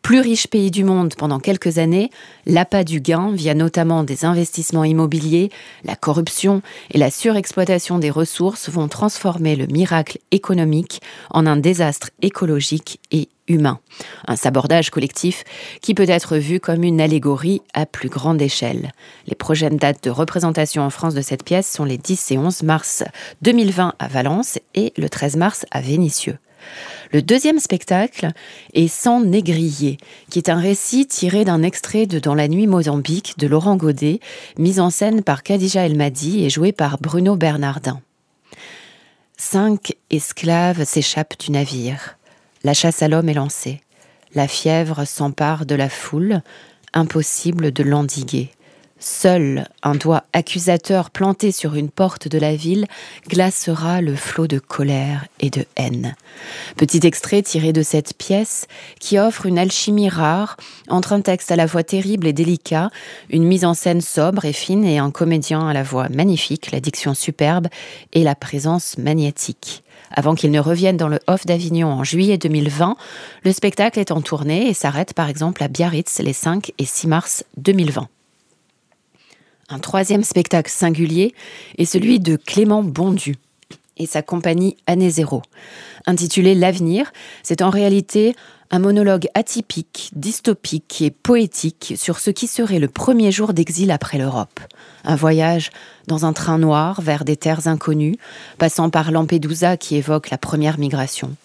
[0.08, 2.12] Plus riche pays du monde pendant quelques années,
[2.46, 5.52] l'appât du gain, via notamment des investissements immobiliers,
[5.84, 12.12] la corruption et la surexploitation des ressources, vont transformer le miracle économique en un désastre
[12.22, 13.82] écologique et humain.
[14.30, 15.44] Un sabordage collectif
[15.82, 18.94] qui peut être vu comme une allégorie à plus grande échelle.
[19.28, 22.64] Les prochaines dates de représentation en France de cette pièce sont les 10 et 11
[22.64, 23.04] mars
[23.42, 26.38] 2020 à Valence et le 13 mars à Vénissieux.
[27.12, 28.32] Le deuxième spectacle
[28.74, 29.98] est Sans négrier,
[30.30, 34.20] qui est un récit tiré d'un extrait de Dans la nuit Mozambique de Laurent Godet,
[34.58, 38.02] mis en scène par Khadija Elmadi et joué par Bruno Bernardin.
[39.38, 42.18] Cinq esclaves s'échappent du navire.
[42.64, 43.82] La chasse à l'homme est lancée.
[44.36, 46.42] La fièvre s'empare de la foule,
[46.94, 48.50] impossible de l'endiguer.
[49.00, 52.88] Seul un doigt accusateur planté sur une porte de la ville
[53.28, 56.16] glacera le flot de colère et de haine.
[56.78, 58.66] Petit extrait tiré de cette pièce
[59.00, 60.58] qui offre une alchimie rare
[60.90, 62.90] entre un texte à la fois terrible et délicat,
[63.30, 66.80] une mise en scène sobre et fine et un comédien à la voix magnifique, la
[66.80, 67.68] diction superbe
[68.14, 69.84] et la présence magnétique.
[70.10, 72.96] Avant qu'il ne revienne dans le Off d'Avignon en juillet 2020,
[73.44, 77.08] le spectacle est en tournée et s'arrête par exemple à Biarritz les 5 et 6
[77.08, 78.08] mars 2020.
[79.70, 81.34] Un troisième spectacle singulier
[81.78, 83.36] est celui de Clément Bondu
[83.98, 85.42] et sa compagnie Année Zéro.
[86.06, 87.12] Intitulé L'avenir,
[87.44, 88.34] c'est en réalité
[88.72, 94.18] un monologue atypique, dystopique et poétique sur ce qui serait le premier jour d'exil après
[94.18, 94.62] l'Europe.
[95.04, 95.72] Un voyage
[96.08, 98.16] dans un train noir vers des terres inconnues,
[98.58, 101.36] passant par Lampedusa qui évoque la première migration.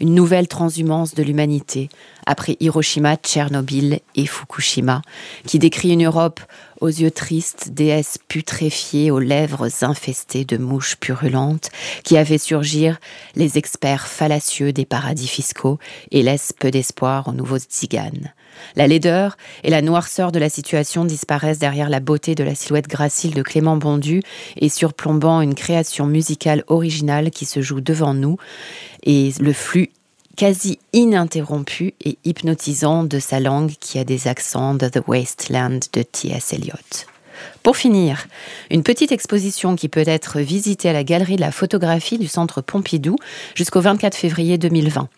[0.00, 1.88] Une nouvelle transhumance de l'humanité,
[2.26, 5.02] après Hiroshima, Tchernobyl et Fukushima,
[5.46, 6.40] qui décrit une Europe
[6.80, 11.70] aux yeux tristes, déesse putréfiée aux lèvres infestées de mouches purulentes,
[12.04, 12.98] qui a fait surgir
[13.36, 15.78] les experts fallacieux des paradis fiscaux
[16.10, 18.32] et laisse peu d'espoir aux nouveaux tziganes.
[18.76, 22.88] La laideur et la noirceur de la situation disparaissent derrière la beauté de la silhouette
[22.88, 24.22] gracile de Clément Bondu
[24.56, 28.36] et surplombant une création musicale originale qui se joue devant nous
[29.02, 29.90] et le flux
[30.36, 36.02] quasi ininterrompu et hypnotisant de sa langue qui a des accents de The Wasteland de
[36.02, 36.54] T.S.
[36.54, 37.06] Eliot.
[37.62, 38.26] Pour finir,
[38.72, 42.60] une petite exposition qui peut être visitée à la Galerie de la photographie du Centre
[42.60, 43.14] Pompidou
[43.54, 45.08] jusqu'au 24 février 2020.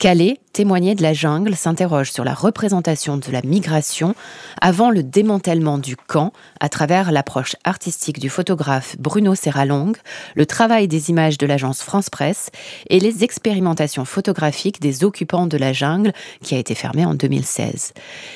[0.00, 4.16] Calais, témoigner de la jungle, s'interroge sur la représentation de la migration
[4.60, 9.92] avant le démantèlement du camp à travers l'approche artistique du photographe Bruno Serralong,
[10.34, 12.50] le travail des images de l'agence France Presse
[12.90, 16.12] et les expérimentations photographiques des occupants de la jungle
[16.42, 17.92] qui a été fermée en 2016.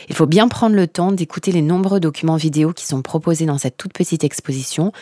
[0.09, 3.59] Il faut bien prendre le temps d'écouter les nombreux documents vidéo qui sont proposés dans
[3.59, 4.93] cette toute petite exposition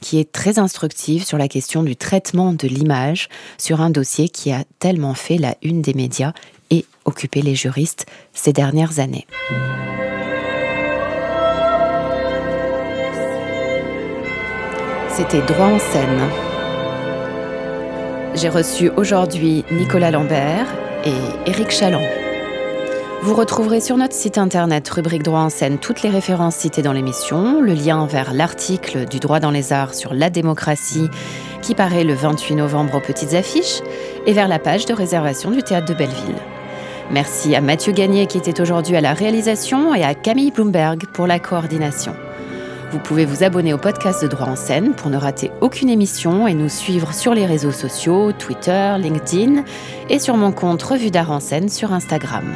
[0.00, 3.28] qui est très instructive sur la question du traitement de l'image
[3.58, 6.32] sur un dossier qui a tellement fait la une des médias
[6.70, 9.26] et occupé les juristes ces dernières années.
[15.18, 16.30] C'était Droit en scène.
[18.34, 20.66] J'ai reçu aujourd'hui Nicolas Lambert
[21.04, 22.27] et Éric Chaland.
[23.20, 26.92] Vous retrouverez sur notre site internet rubrique droit en scène toutes les références citées dans
[26.92, 31.08] l'émission, le lien vers l'article du droit dans les arts sur la démocratie
[31.60, 33.80] qui paraît le 28 novembre aux petites affiches
[34.26, 36.36] et vers la page de réservation du théâtre de Belleville.
[37.10, 41.26] Merci à Mathieu Gagné qui était aujourd'hui à la réalisation et à Camille Bloomberg pour
[41.26, 42.14] la coordination.
[42.92, 46.46] Vous pouvez vous abonner au podcast de Droit en scène pour ne rater aucune émission
[46.46, 49.64] et nous suivre sur les réseaux sociaux, Twitter, LinkedIn
[50.08, 52.54] et sur mon compte Revue d'Art en scène sur Instagram.